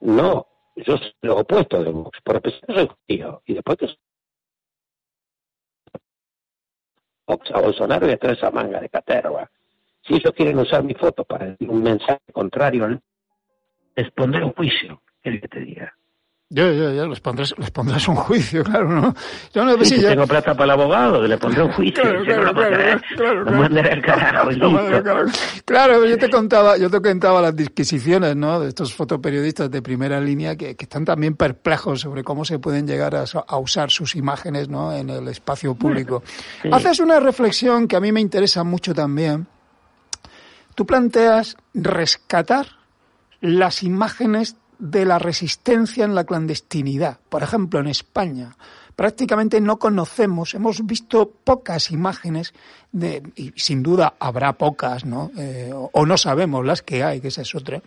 [0.00, 2.18] no, yo soy lo opuesto de Vox.
[2.24, 3.42] Por empezar, soy judío.
[3.44, 3.88] Y después que
[7.52, 9.50] a Bolsonaro y a toda esa manga de caterva
[10.06, 13.00] si ellos quieren usar mi foto para decir un mensaje contrario,
[13.96, 15.94] les pondré un juicio, el que te diga.
[16.54, 19.14] Yo, yo, yo, les pondrás, les pondrás un juicio, claro, ¿no?
[19.54, 22.02] Yo no sí, si tengo plata para el abogado, le pondré un juicio.
[22.02, 24.48] Claro, claro, claro, claro, claro, carajo.
[24.50, 25.24] Claro,
[25.64, 28.60] claro, yo te contaba, yo te contaba las disquisiciones, ¿no?
[28.60, 32.86] De estos fotoperiodistas de primera línea que, que están también perplejos sobre cómo se pueden
[32.86, 34.92] llegar a, a usar sus imágenes, ¿no?
[34.94, 36.22] En el espacio público.
[36.70, 39.46] Haces una reflexión que a mí me interesa mucho también,
[40.74, 42.66] Tú planteas rescatar
[43.40, 47.18] las imágenes de la resistencia en la clandestinidad.
[47.28, 48.56] Por ejemplo, en España
[48.96, 52.52] prácticamente no conocemos, hemos visto pocas imágenes,
[52.92, 55.30] de, y sin duda habrá pocas, ¿no?
[55.36, 57.80] Eh, o no sabemos las que hay, que esa es otra,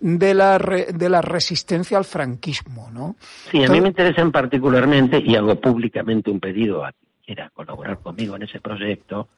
[0.00, 3.16] de la, de la resistencia al franquismo, ¿no?
[3.50, 7.98] Sí, a mí me interesan particularmente, y hago públicamente un pedido a quien quiera colaborar
[8.00, 9.28] conmigo en ese proyecto,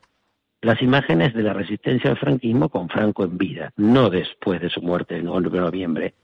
[0.62, 4.82] las imágenes de la resistencia al franquismo con Franco en vida, no después de su
[4.82, 6.14] muerte en noviembre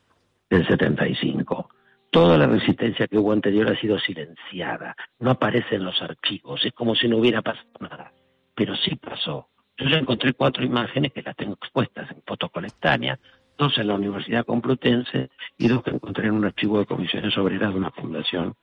[0.50, 1.70] del 75.
[2.10, 6.72] Toda la resistencia que hubo anterior ha sido silenciada, no aparece en los archivos, es
[6.72, 8.12] como si no hubiera pasado nada,
[8.54, 9.48] pero sí pasó.
[9.78, 13.18] Yo ya encontré cuatro imágenes que las tengo expuestas en fotocolectánea,
[13.58, 17.72] dos en la Universidad Complutense y dos que encontré en un archivo de comisiones obreras
[17.72, 18.54] de una fundación,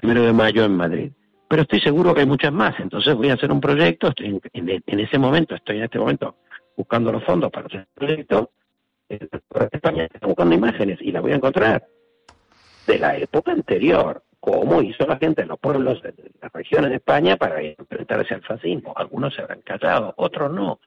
[0.00, 1.12] primero de mayo en Madrid
[1.52, 2.80] pero estoy seguro que hay muchas más.
[2.80, 6.36] Entonces voy a hacer un proyecto, estoy en, ese momento, estoy en este momento
[6.74, 8.52] buscando los fondos para hacer el proyecto.
[9.10, 9.28] En
[9.70, 11.86] España estoy buscando imágenes y las voy a encontrar
[12.86, 16.96] de la época anterior, cómo hizo la gente en los pueblos de las regiones de
[16.96, 18.94] España para enfrentarse al fascismo.
[18.96, 20.80] Algunos se habrán callado, otros no.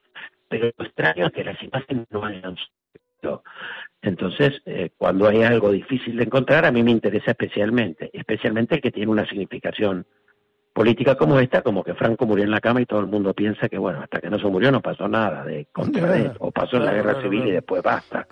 [0.48, 3.44] Pero lo extraño es que las imágenes no hayan sucedido.
[4.02, 8.80] Entonces, eh, cuando hay algo difícil de encontrar, a mí me interesa especialmente, especialmente el
[8.80, 10.04] que tiene una significación
[10.76, 13.66] política como esta, como que Franco murió en la cama y todo el mundo piensa
[13.66, 16.50] que, bueno, hasta que no se murió no pasó nada de contra de él, o
[16.50, 18.26] pasó en la guerra civil y después basta.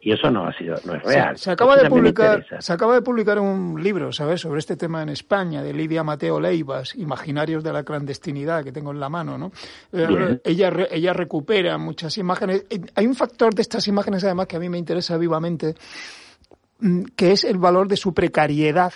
[0.00, 1.36] Y eso no ha sido, no es real.
[1.36, 5.10] Se, acaba de publicar, se acaba de publicar un libro, ¿sabes?, sobre este tema en
[5.10, 9.52] España, de Lidia Mateo Leivas, Imaginarios de la clandestinidad, que tengo en la mano, ¿no?
[9.92, 10.40] Eh, Bien.
[10.42, 12.64] ella, ella recupera muchas imágenes.
[12.70, 15.74] Eh, Hay un factor de estas imágenes, además, que a mí me interesa vivamente,
[16.78, 18.94] mm, que es el valor de su precariedad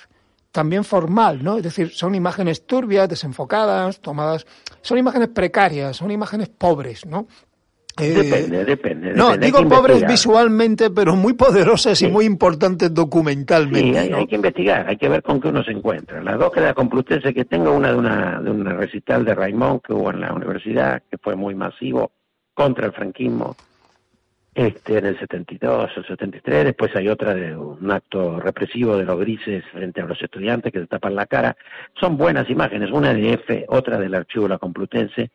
[0.54, 1.56] también formal, ¿no?
[1.56, 4.46] Es decir, son imágenes turbias, desenfocadas, tomadas,
[4.82, 7.26] son imágenes precarias, son imágenes pobres, ¿no?
[8.00, 9.12] Eh, Depende, depende.
[9.14, 10.10] no, depende, digo pobres investigar.
[10.10, 13.90] visualmente, pero muy poderosas y muy importantes documentalmente.
[13.90, 14.18] Sí, hay, ¿no?
[14.18, 16.22] hay que investigar, hay que ver con qué uno se encuentra.
[16.22, 19.80] Las dos que la Complutense que tengo, una de una de un recital de Raimond
[19.82, 22.12] que hubo en la universidad, que fue muy masivo
[22.54, 23.56] contra el franquismo,
[24.54, 26.64] este en el 72 o 73.
[26.64, 30.80] Después hay otra de un acto represivo de los grises frente a los estudiantes que
[30.80, 31.56] se tapan la cara.
[31.98, 35.30] Son buenas imágenes, una de F, otra del archivo de la Complutense.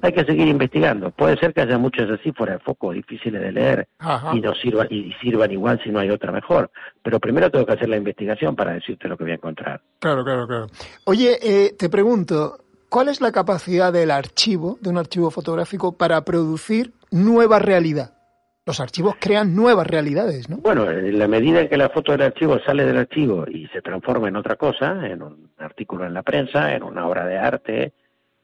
[0.00, 1.10] Hay que seguir investigando.
[1.10, 3.88] Puede ser que haya muchas así fuera de foco, difíciles de leer
[4.32, 6.70] y nos sirvan y sirvan igual si no hay otra mejor.
[7.02, 9.82] Pero primero tengo que hacer la investigación para decirte lo que voy a encontrar.
[9.98, 10.66] Claro, claro, claro.
[11.04, 12.58] Oye, eh, te pregunto,
[12.88, 18.21] ¿cuál es la capacidad del archivo, de un archivo fotográfico, para producir nueva realidad?
[18.64, 20.58] Los archivos crean nuevas realidades, ¿no?
[20.58, 23.82] Bueno, en la medida en que la foto del archivo sale del archivo y se
[23.82, 27.92] transforma en otra cosa, en un artículo en la prensa, en una obra de arte,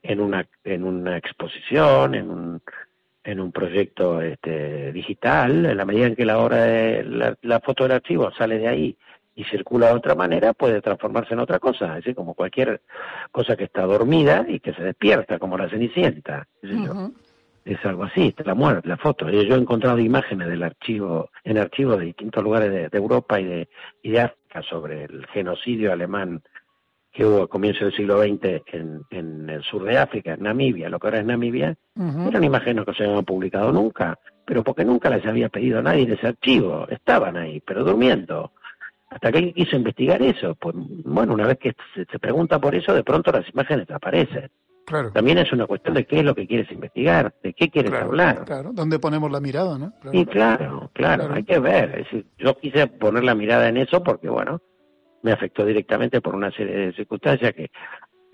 [0.03, 2.63] en una en una exposición, en un
[3.23, 7.61] en un proyecto este, digital, en la medida en que la obra de la, la
[7.61, 8.97] foto del archivo sale de ahí
[9.37, 12.81] y circula de otra manera, puede transformarse en otra cosa, es decir, como cualquier
[13.31, 16.49] cosa que está dormida y que se despierta, como la cenicienta.
[16.63, 17.13] yo.
[17.69, 19.29] Es algo así, está la muerte, la foto.
[19.29, 23.45] Yo he encontrado imágenes del archivo, en archivos de distintos lugares de, de Europa y
[23.45, 23.69] de,
[24.03, 26.43] y de África sobre el genocidio alemán
[27.13, 30.89] que hubo a comienzos del siglo XX en, en el sur de África, en Namibia,
[30.89, 31.77] lo que ahora es Namibia,
[32.27, 36.05] eran imágenes que no se habían publicado nunca, pero porque nunca las había pedido nadie
[36.05, 38.53] en ese archivo, estaban ahí, pero durmiendo.
[39.11, 42.75] Hasta que alguien quiso investigar eso, pues bueno, una vez que se, se pregunta por
[42.75, 44.51] eso, de pronto las imágenes aparecen.
[44.89, 45.11] Claro.
[45.13, 48.07] También es una cuestión de qué es lo que quieres investigar, de qué quieres Claro,
[48.07, 48.45] hablar.
[48.47, 48.71] claro.
[48.73, 49.93] ¿Dónde ponemos la mirada, no?
[50.01, 50.19] Claro.
[50.19, 51.35] Sí, claro, claro, Claro.
[51.35, 51.91] hay que ver.
[51.91, 54.61] Es decir, yo quise poner la mirada en eso porque, bueno,
[55.23, 57.71] me afectó directamente por una serie de circunstancias que,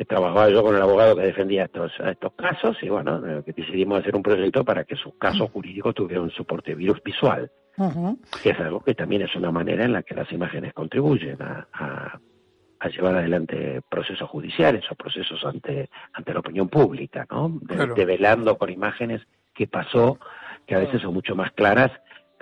[0.09, 3.53] trabajaba yo con el abogado que defendía estos, a estos casos y, bueno, eh, que
[3.53, 7.51] decidimos hacer un proyecto para que su caso jurídico tuviera un soporte virus visual,
[8.43, 11.69] que es algo que también es una manera en la que las imágenes contribuyen a,
[11.73, 12.21] a-
[12.85, 17.59] a llevar adelante procesos judiciales o procesos ante, ante la opinión pública, ¿no?
[17.63, 17.95] De- Claro.
[17.95, 19.23] develando con imágenes
[19.55, 20.19] qué pasó,
[20.67, 21.91] que a veces son mucho más claras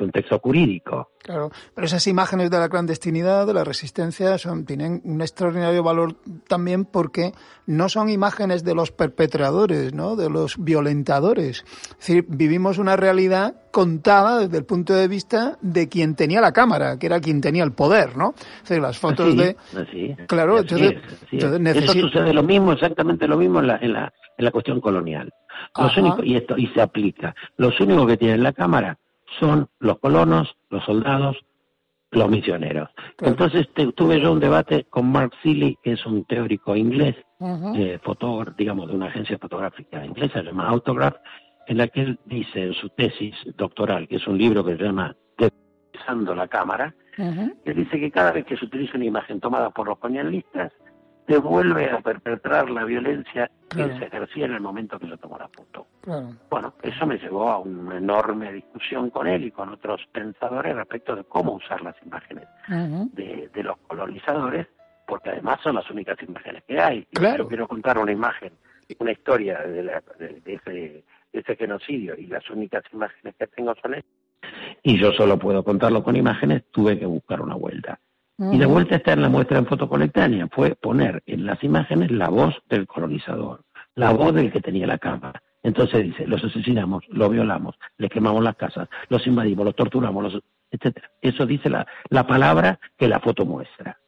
[0.04, 1.10] un texto jurídico.
[1.22, 6.16] Claro, pero esas imágenes de la clandestinidad, de la resistencia, son, tienen un extraordinario valor
[6.48, 7.32] también porque
[7.66, 10.16] no son imágenes de los perpetradores, ¿no?
[10.16, 11.64] de los violentadores.
[11.90, 16.52] Es decir, vivimos una realidad contada desde el punto de vista de quien tenía la
[16.52, 18.34] cámara, que era quien tenía el poder, ¿no?
[18.36, 19.56] Es decir, las fotos Así, de...
[19.80, 21.84] así, Claro, así entonces- es, entonces es.
[21.84, 25.32] Eso sucede lo mismo, exactamente lo mismo en la, en la, en la cuestión colonial.
[25.78, 27.34] Los únicos, y esto y se aplica.
[27.56, 28.98] Los únicos que tienen la cámara
[29.38, 31.36] son los colonos, los soldados,
[32.10, 32.90] los misioneros.
[33.16, 33.32] Claro.
[33.32, 37.16] Entonces te- tuve yo un debate con Mark Seeley, que es un teórico inglés,
[37.74, 41.16] eh, fotógrafo, digamos, de una agencia fotográfica inglesa llamada Autograph,
[41.66, 44.82] en la que él dice en su tesis doctoral, que es un libro que se
[44.82, 45.16] llama
[45.92, 47.54] Desando la cámara, Ujú.
[47.64, 50.72] que dice que cada vez que se utiliza una imagen tomada por los colonialistas,
[51.26, 53.92] devuelve a perpetrar la violencia Claro.
[53.94, 55.86] que se ejercía en el momento que se tomó la foto.
[56.02, 56.28] Claro.
[56.50, 61.16] Bueno, eso me llevó a una enorme discusión con él y con otros pensadores respecto
[61.16, 64.66] de cómo usar las imágenes de, de los colonizadores,
[65.06, 67.04] porque además son las únicas imágenes que hay.
[67.14, 67.44] Claro.
[67.44, 68.52] Yo quiero contar una imagen,
[68.98, 71.04] una historia de, la- de- de ese, de
[71.40, 74.12] ese genocidio y las únicas imágenes que tengo son estas.
[74.82, 77.98] Y yo solo puedo contarlo con imágenes, tuve que buscar una vuelta.
[78.50, 78.74] Y la Ujú.
[78.74, 82.86] vuelta está en la muestra en fotocolectánea, fue poner en las imágenes la voz del
[82.86, 83.62] colonizador,
[83.94, 85.40] la voz del que tenía la cámara.
[85.62, 90.42] Entonces dice, los asesinamos, los violamos, les quemamos las casas, los invadimos, los torturamos, los,
[90.70, 91.08] etcétera.
[91.20, 93.98] Eso dice la, la palabra que la foto muestra.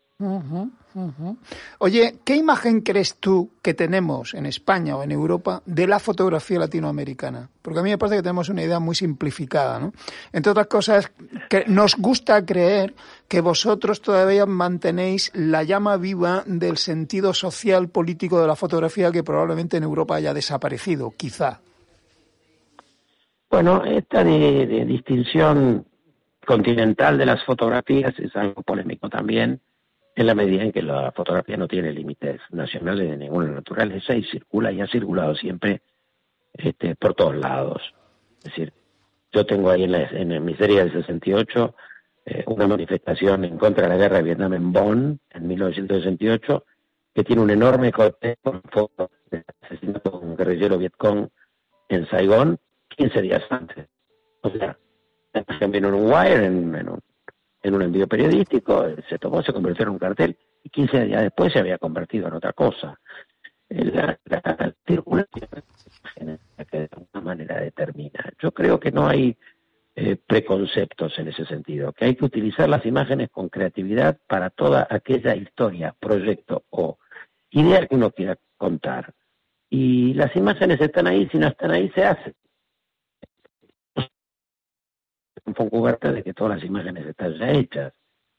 [1.78, 6.60] Oye, ¿qué imagen crees tú que tenemos en España o en Europa de la fotografía
[6.60, 7.50] latinoamericana?
[7.60, 9.92] Porque a mí me parece que tenemos una idea muy simplificada, ¿no?
[10.32, 11.10] Entre otras cosas,
[11.50, 12.94] que nos gusta creer
[13.26, 19.24] que vosotros todavía mantenéis la llama viva del sentido social político de la fotografía que
[19.24, 21.60] probablemente en Europa haya desaparecido, quizá.
[23.50, 25.86] Bueno, esta de, de distinción
[26.46, 29.60] continental de las fotografías es algo polémico también.
[30.16, 34.24] En la medida en que la fotografía no tiene límites nacionales de ninguna naturaleza y
[34.24, 35.82] circula y ha circulado siempre
[36.52, 37.82] este, por todos lados.
[38.38, 38.72] Es decir,
[39.32, 41.74] yo tengo ahí en, la, en mi serie del 68
[42.26, 46.64] eh, una manifestación en contra de la guerra de Vietnam en Bonn en 1968
[47.14, 51.28] que tiene un enorme corte con fotos del asesinato de un guerrillero Vietcong
[51.88, 52.58] en Saigón
[52.96, 53.86] 15 días antes.
[54.42, 54.78] O sea,
[55.32, 57.00] en wire, en, en, un,
[57.64, 61.52] en un envío periodístico, se tomó, se convirtió en un cartel y 15 días después
[61.52, 63.00] se había convertido en otra cosa.
[63.68, 65.48] La, la circulación
[66.70, 68.32] que de alguna manera determina.
[68.38, 69.36] Yo creo que no hay
[69.96, 74.86] eh, preconceptos en ese sentido, que hay que utilizar las imágenes con creatividad para toda
[74.90, 76.98] aquella historia, proyecto o
[77.50, 79.14] idea que uno quiera contar.
[79.70, 82.34] Y las imágenes están ahí, si no están ahí, se hacen.
[85.46, 87.92] Un poco de que todas las imágenes están ya hechas.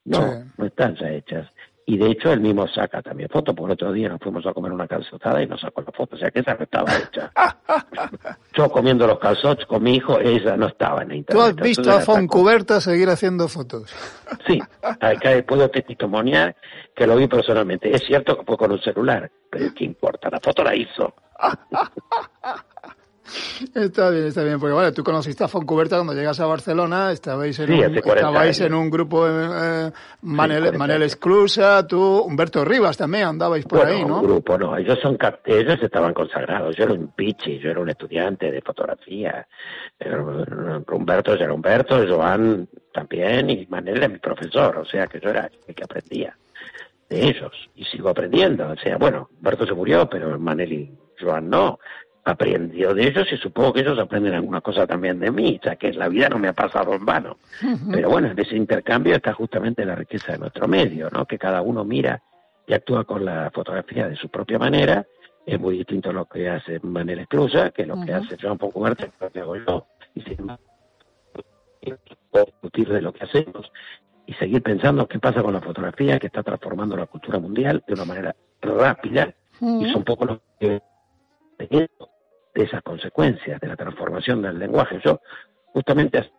[0.04, 1.48] No, no están ya hechas.
[1.88, 4.72] Y de hecho él mismo saca también fotos, el otro día nos fuimos a comer
[4.72, 7.32] una calzotada y nos sacó la foto, o sea que esa no estaba hecha.
[8.54, 11.28] Yo comiendo los calzots con mi hijo, ella no estaba en internet.
[11.28, 13.94] ¿Tú has visto a Foncuberta seguir haciendo fotos?
[14.48, 16.56] Sí, acá puedo testimoniar
[16.92, 17.94] que lo vi personalmente.
[17.94, 20.28] Es cierto que fue con un celular, pero ¿qué importa?
[20.28, 21.14] La foto la hizo.
[23.74, 27.58] Está bien, está bien, porque vale, tú conociste a Foncuberta cuando llegas a Barcelona, estabais
[27.58, 29.90] en, un, estabais en un grupo, eh,
[30.22, 34.20] Manel, sí, Manel Esclusa, tú, Humberto Rivas también andabais por bueno, ahí, ¿no?
[34.20, 37.90] un grupo, no, ellos, son, ellos estaban consagrados, yo era un pichi, yo era un
[37.90, 39.46] estudiante de fotografía,
[40.88, 45.50] Humberto era Humberto, Joan también, y Manel era mi profesor, o sea que yo era
[45.66, 46.36] el que aprendía
[47.08, 51.48] de ellos, y sigo aprendiendo, o sea, bueno, Humberto se murió, pero Manel y Joan
[51.48, 51.78] no,
[52.26, 55.92] aprendió de ellos y supongo que ellos aprenden alguna cosa también de mí, ya que
[55.92, 57.38] la vida no me ha pasado en vano.
[57.90, 61.24] Pero bueno, en ese intercambio está justamente la riqueza de nuestro medio, ¿no?
[61.24, 62.20] Que cada uno mira
[62.66, 65.06] y actúa con la fotografía de su propia manera.
[65.46, 69.30] Es muy distinto lo que hace Manuel Esclusa, que lo que hace Joan Poncuberta, lo
[69.30, 69.86] que hago yo.
[70.16, 70.50] Y sin
[72.32, 73.70] discutir de lo que hacemos
[74.26, 77.94] y seguir pensando qué pasa con la fotografía que está transformando la cultura mundial de
[77.94, 80.82] una manera rápida y son pocos los que
[82.56, 84.98] de esas consecuencias de la transformación del lenguaje.
[85.04, 85.20] Yo
[85.72, 86.30] justamente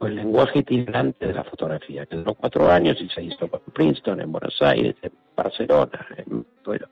[0.00, 4.20] el lenguaje itinerante de la fotografía, que duró cuatro años y se hizo en Princeton,
[4.20, 6.86] en Buenos Aires, en Barcelona, en, bueno.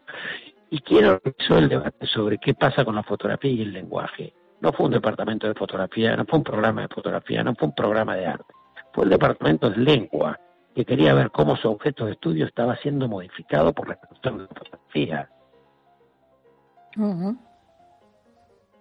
[0.71, 4.33] ¿Y quién organizó el debate sobre qué pasa con la fotografía y el lenguaje?
[4.61, 7.75] No fue un departamento de fotografía, no fue un programa de fotografía, no fue un
[7.75, 8.55] programa de arte,
[8.95, 10.41] fue el departamento de lengua,
[10.75, 14.45] que quería ver cómo su objeto de estudio estaba siendo modificado por la cuestión de
[14.45, 15.29] la fotografía.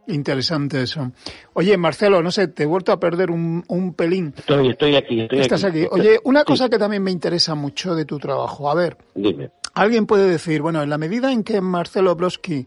[0.07, 1.11] Interesante eso.
[1.53, 4.33] Oye, Marcelo, no sé, te he vuelto a perder un, un pelín.
[4.37, 5.81] Estoy, estoy aquí, estoy Estás aquí.
[5.81, 5.87] aquí.
[5.91, 8.69] Oye, una cosa que también me interesa mucho de tu trabajo.
[8.69, 8.97] A ver.
[9.15, 9.51] Dime.
[9.73, 12.65] Alguien puede decir, bueno, en la medida en que Marcelo Broski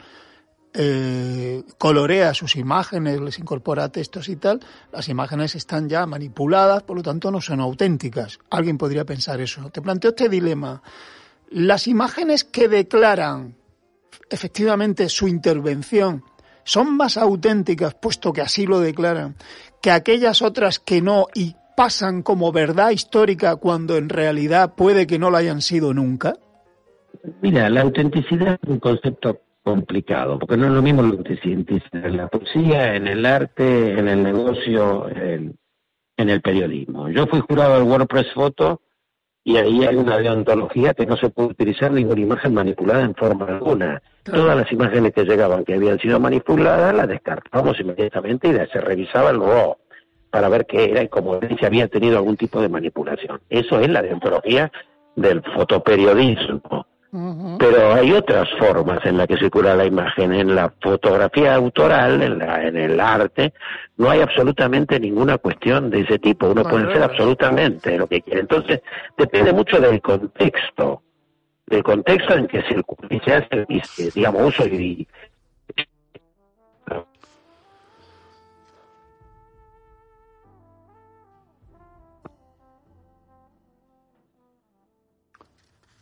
[0.72, 6.96] eh, colorea sus imágenes, les incorpora textos y tal, las imágenes están ya manipuladas, por
[6.96, 8.38] lo tanto no son auténticas.
[8.50, 9.68] Alguien podría pensar eso.
[9.70, 10.82] Te planteo este dilema.
[11.50, 13.56] Las imágenes que declaran
[14.30, 16.22] efectivamente su intervención
[16.64, 19.36] son más auténticas, puesto que así lo declaran,
[19.82, 25.18] que aquellas otras que no y pasan como verdad histórica cuando en realidad puede que
[25.18, 26.34] no lo hayan sido nunca?
[27.42, 32.16] Mira, la autenticidad es un concepto complicado, porque no es lo mismo la autenticidad en
[32.16, 35.56] la poesía, en el arte, en el negocio, en,
[36.16, 37.08] en el periodismo.
[37.08, 38.82] Yo fui jurado del WordPress Photo
[39.42, 43.46] y ahí hay una deontología que no se puede utilizar ninguna imagen manipulada en forma
[43.46, 44.02] alguna.
[44.24, 49.30] Todas las imágenes que llegaban que habían sido manipuladas las descartábamos inmediatamente y se revisaba
[49.30, 49.76] el RAW
[50.30, 53.40] para ver qué era y cómo si había tenido algún tipo de manipulación.
[53.50, 54.72] Eso es la deontología
[55.14, 56.86] del fotoperiodismo.
[57.60, 60.34] Pero hay otras formas en las que circula la imagen.
[60.34, 63.54] En la fotografía autoral, en, la, en el arte,
[63.96, 66.48] no hay absolutamente ninguna cuestión de ese tipo.
[66.48, 68.40] Uno puede ser absolutamente lo que quiere.
[68.40, 68.80] Entonces,
[69.16, 71.02] depende mucho del contexto,
[71.66, 72.62] del contexto en que
[73.10, 73.66] y se hace,
[74.14, 75.06] digamos, uso y,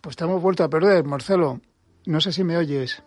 [0.02, 1.60] Pues te hemos vuelto a perder, Marcelo.
[2.06, 3.00] No sé si me oyes.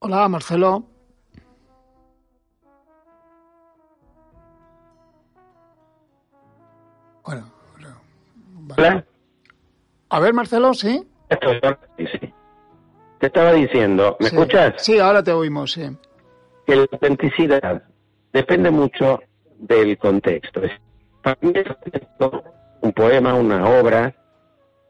[0.00, 0.97] Hola, Marcelo.
[8.76, 9.04] Vale.
[10.10, 11.06] A ver, Marcelo, ¿sí?
[13.18, 14.36] te estaba diciendo, ¿me Sí.
[14.36, 14.74] escuchas?
[14.78, 15.82] Sí, ahora te oímos, sí.
[16.66, 17.82] Que la autenticidad
[18.32, 19.20] depende mucho
[19.58, 20.62] del contexto.
[21.22, 21.66] Para mí es
[22.80, 24.14] un poema, una obra,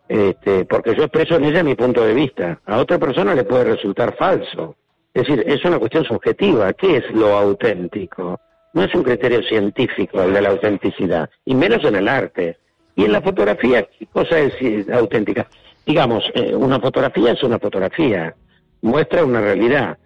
[0.08, 2.60] este, porque yo expreso en ella mi punto de vista.
[2.66, 4.76] A otra persona le puede resultar falso.
[5.14, 6.72] Es decir, es una cuestión subjetiva.
[6.74, 8.38] ¿Qué es lo auténtico?
[8.74, 12.58] No es un criterio científico el de la autenticidad, y menos en el arte.
[12.98, 15.46] Y en la fotografía, ¿qué cosa es auténtica?
[15.86, 18.34] Digamos, eh, una fotografía es una fotografía,
[18.82, 19.96] muestra una realidad.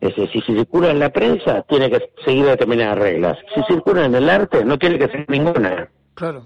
[0.00, 3.38] Es decir, si circula en la prensa, tiene que seguir determinadas reglas.
[3.54, 5.88] Si circula en el arte, no tiene que seguir ninguna.
[6.14, 6.44] Claro,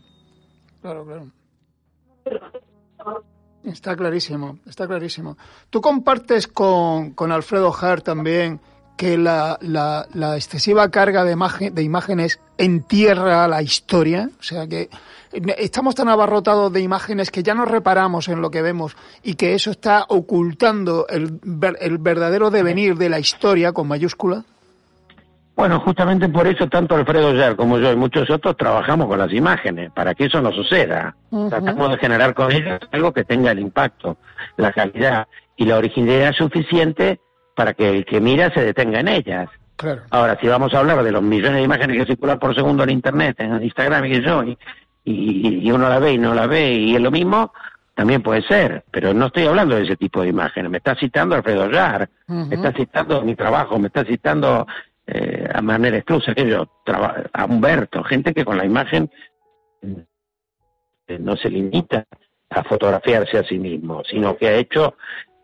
[0.83, 1.27] claro, claro.
[3.65, 5.39] Está clarísimo, está clarísimo.
[5.71, 8.61] ¿Tú compartes con, con Alfredo Har también
[8.97, 14.30] que la, la, la excesiva carga de, imagen, de imágenes entierra la historia?
[14.38, 14.88] O sea, que
[15.59, 19.55] estamos tan abarrotados de imágenes que ya no reparamos en lo que vemos y que
[19.55, 21.40] eso está ocultando el,
[21.80, 24.45] el verdadero devenir de la historia con mayúscula.
[25.57, 29.32] Bueno, justamente por eso tanto Alfredo Yer como yo y muchos otros trabajamos con las
[29.32, 31.14] imágenes, para que eso no suceda.
[31.30, 34.16] Tratamos de generar con ellas algo que tenga el impacto,
[34.57, 37.20] la calidad y la originalidad suficiente
[37.55, 39.49] para que el que mira se detenga en ellas.
[39.77, 40.03] Claro.
[40.11, 42.91] Ahora, si vamos a hablar de los millones de imágenes que circulan por segundo en
[42.91, 44.59] Internet, en Instagram y que yo, y,
[45.05, 47.53] y, y uno la ve y no la ve y es lo mismo,
[47.95, 48.85] también puede ser.
[48.91, 50.71] Pero no estoy hablando de ese tipo de imágenes.
[50.71, 54.67] Me está citando Alfredo Yar, me está citando mi trabajo, me está citando
[55.07, 59.11] eh, a Manuel Estruz, aquello, traba- a Humberto, gente que con la imagen
[61.09, 62.05] eh, no se limita
[62.51, 64.95] a fotografiarse a sí mismo, sino que ha hecho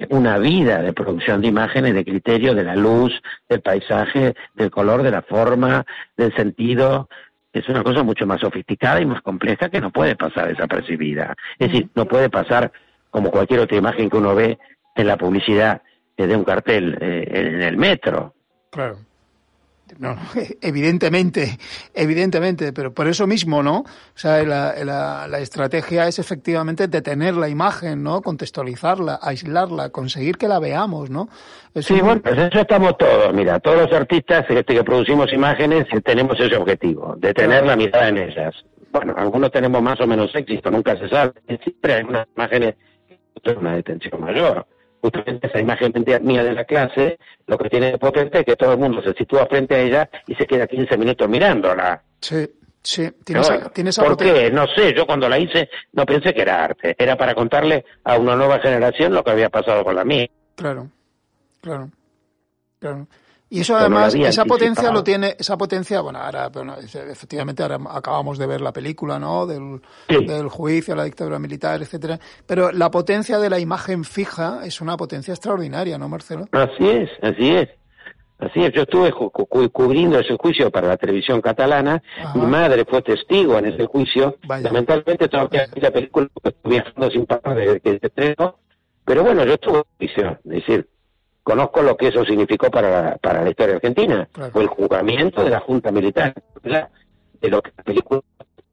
[0.08, 3.12] una vida de producción de imágenes, de criterio de la luz,
[3.48, 5.84] del paisaje, del color, de la forma,
[6.16, 7.08] del sentido.
[7.52, 11.34] Es una cosa mucho más sofisticada y más compleja que no puede pasar desapercibida.
[11.58, 12.72] Es decir, no puede pasar
[13.10, 14.58] como cualquier otra imagen que uno ve
[14.94, 15.82] en la publicidad
[16.16, 18.34] de un cartel eh, en el metro.
[18.70, 18.98] Claro.
[19.98, 20.20] No, no,
[20.60, 21.58] evidentemente,
[21.94, 23.78] evidentemente, pero por eso mismo, ¿no?
[23.80, 23.84] O
[24.14, 28.22] sea, la, la- la estrategia es efectivamente detener la imagen, ¿no?
[28.22, 31.28] Contextualizarla, aislarla, conseguir que la veamos, ¿no?
[31.74, 33.32] Es Sí, un- bueno, pues eso estamos todos.
[33.34, 37.76] Mira, todos los artistas este, que producimos imágenes eh, tenemos ese objetivo, de tener la
[37.76, 38.54] mirada en ellas.
[38.92, 41.32] Bueno, algunos tenemos más o menos éxito, nunca se sabe.
[41.62, 42.74] Siempre hay unas imágenes
[43.42, 44.66] que una detención mayor.
[45.02, 45.92] Justamente esa imagen
[46.22, 49.14] mía de la clase, lo que tiene de potente es que todo el mundo se
[49.14, 52.02] sitúa frente a ella y se queda 15 minutos mirándola.
[52.20, 52.46] Sí,
[52.82, 54.50] sí, tiene Pero esa, bueno, tiene esa ¿Por qué?
[54.50, 58.18] No sé, yo cuando la hice no pensé que era arte, era para contarle a
[58.18, 60.28] una nueva generación lo que había pasado con la mía.
[60.54, 60.88] Claro,
[61.62, 61.90] claro,
[62.78, 63.06] claro.
[63.52, 64.92] Y eso no además, esa potencia anticipado.
[64.94, 69.44] lo tiene, esa potencia, bueno, ahora, bueno, efectivamente, ahora acabamos de ver la película, ¿no?
[69.44, 70.24] Del, Sí.
[70.24, 72.18] del juicio, la dictadura militar, etcétera.
[72.46, 76.46] Pero la potencia de la imagen fija es una potencia extraordinaria, ¿no, Marcelo?
[76.52, 77.68] Así es, así es.
[78.38, 79.12] Así es, yo estuve
[79.70, 82.38] cubriendo ese juicio para la televisión catalana, Ajá.
[82.38, 84.62] mi madre fue testigo en ese juicio, Vaya.
[84.64, 88.56] lamentablemente todavía vi la película porque estuve viajando sin parar desde que se estrenó,
[89.04, 90.88] pero bueno, yo estuve en juicio, es decir,
[91.42, 94.52] conozco lo que eso significó para la, para la historia argentina, Claro.
[94.52, 96.88] fue el juzgamiento de la Junta Militar, ¿verdad?
[97.40, 98.20] de lo que la película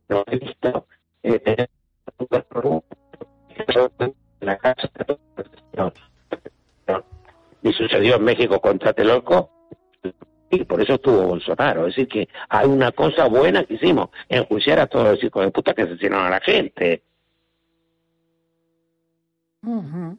[0.10, 0.88] no he visto,
[1.24, 1.68] eh,
[4.42, 4.90] la casa,
[5.76, 5.94] no,
[6.88, 7.04] no.
[7.64, 9.50] y sucedió en México con Tlatelolco,
[10.50, 11.88] y por eso estuvo Bolsonaro.
[11.88, 15.52] Es decir, que hay una cosa buena que hicimos, enjuiciar a todos los hijos de
[15.52, 17.04] puta que asesinaron a la gente.
[19.64, 20.18] Ujú.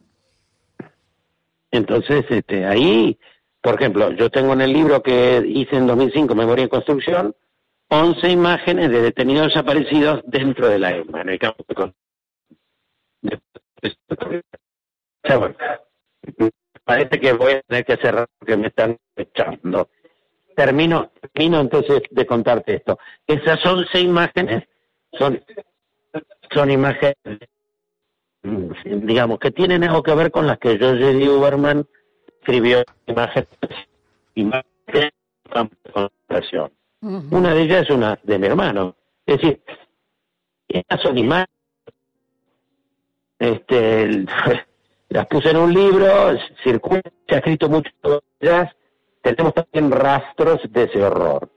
[1.71, 3.17] Entonces, este, ahí,
[3.61, 7.35] por ejemplo, yo tengo en el libro que hice en 2005, Memoria en Construcción,
[7.89, 11.95] 11 imágenes de detenidos desaparecidos dentro de la ESMA, en el campo de con-
[13.21, 13.39] de-
[13.81, 15.55] O sea, bueno,
[16.83, 19.89] parece que voy a tener que cerrar porque me están echando.
[20.55, 22.97] Termino, termino entonces de contarte esto.
[23.27, 24.63] Esas 11 imágenes
[25.13, 25.43] son,
[26.53, 27.15] son imágenes
[28.43, 31.29] digamos, que tienen algo que ver con las que George D.
[31.29, 31.85] Uberman
[32.39, 33.47] escribió imágenes,
[34.35, 35.11] imágenes de
[35.51, 36.71] campo de concentración.
[37.01, 37.37] Ujú.
[37.37, 38.95] Una de ellas es una de mi hermano.
[39.25, 39.61] Es decir,
[40.67, 41.49] estas son imágenes.
[43.39, 44.29] Este, el-
[45.09, 46.07] las puse en un libro,
[46.63, 48.71] circula, se ha escrito mucho de ellas.
[49.21, 51.49] Tenemos también rastros de ese horror.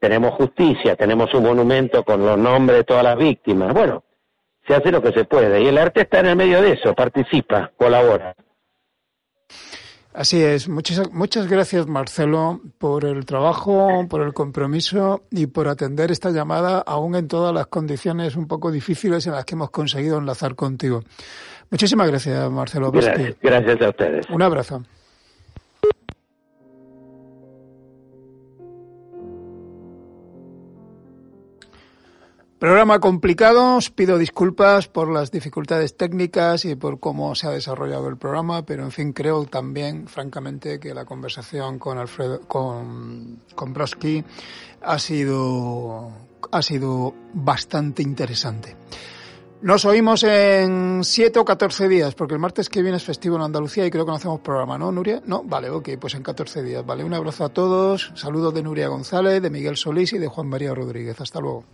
[0.00, 3.72] Tenemos justicia, tenemos un monumento con los nombres de todas las víctimas.
[3.74, 4.04] Bueno,
[4.68, 5.62] se hace lo que se puede.
[5.62, 8.36] Y el arte está en el medio de eso, participa, colabora.
[10.12, 10.68] Así es.
[10.68, 16.80] Muchas, muchas gracias, Marcelo, por el trabajo, por el compromiso y por atender esta llamada,
[16.80, 21.02] aún en todas las condiciones un poco difíciles en las que hemos conseguido enlazar contigo.
[21.70, 22.90] Muchísimas gracias, Marcelo.
[22.90, 24.28] Gracias, gracias a ustedes.
[24.30, 24.82] Un abrazo.
[32.58, 38.08] Programa complicado, os pido disculpas por las dificultades técnicas y por cómo se ha desarrollado
[38.08, 43.72] el programa, pero en fin, creo también, francamente, que la conversación con Alfredo, con, con
[43.72, 44.24] Broski
[44.82, 46.10] ha sido,
[46.50, 48.74] ha sido bastante interesante.
[49.62, 53.42] Nos oímos en 7 o 14 días, porque el martes que viene es festivo en
[53.42, 55.22] Andalucía y creo que no hacemos programa, ¿no, Nuria?
[55.26, 56.84] No, vale, ok, pues en 14 días.
[56.84, 60.48] Vale, un abrazo a todos, saludos de Nuria González, de Miguel Solís y de Juan
[60.48, 61.20] María Rodríguez.
[61.20, 61.64] Hasta luego.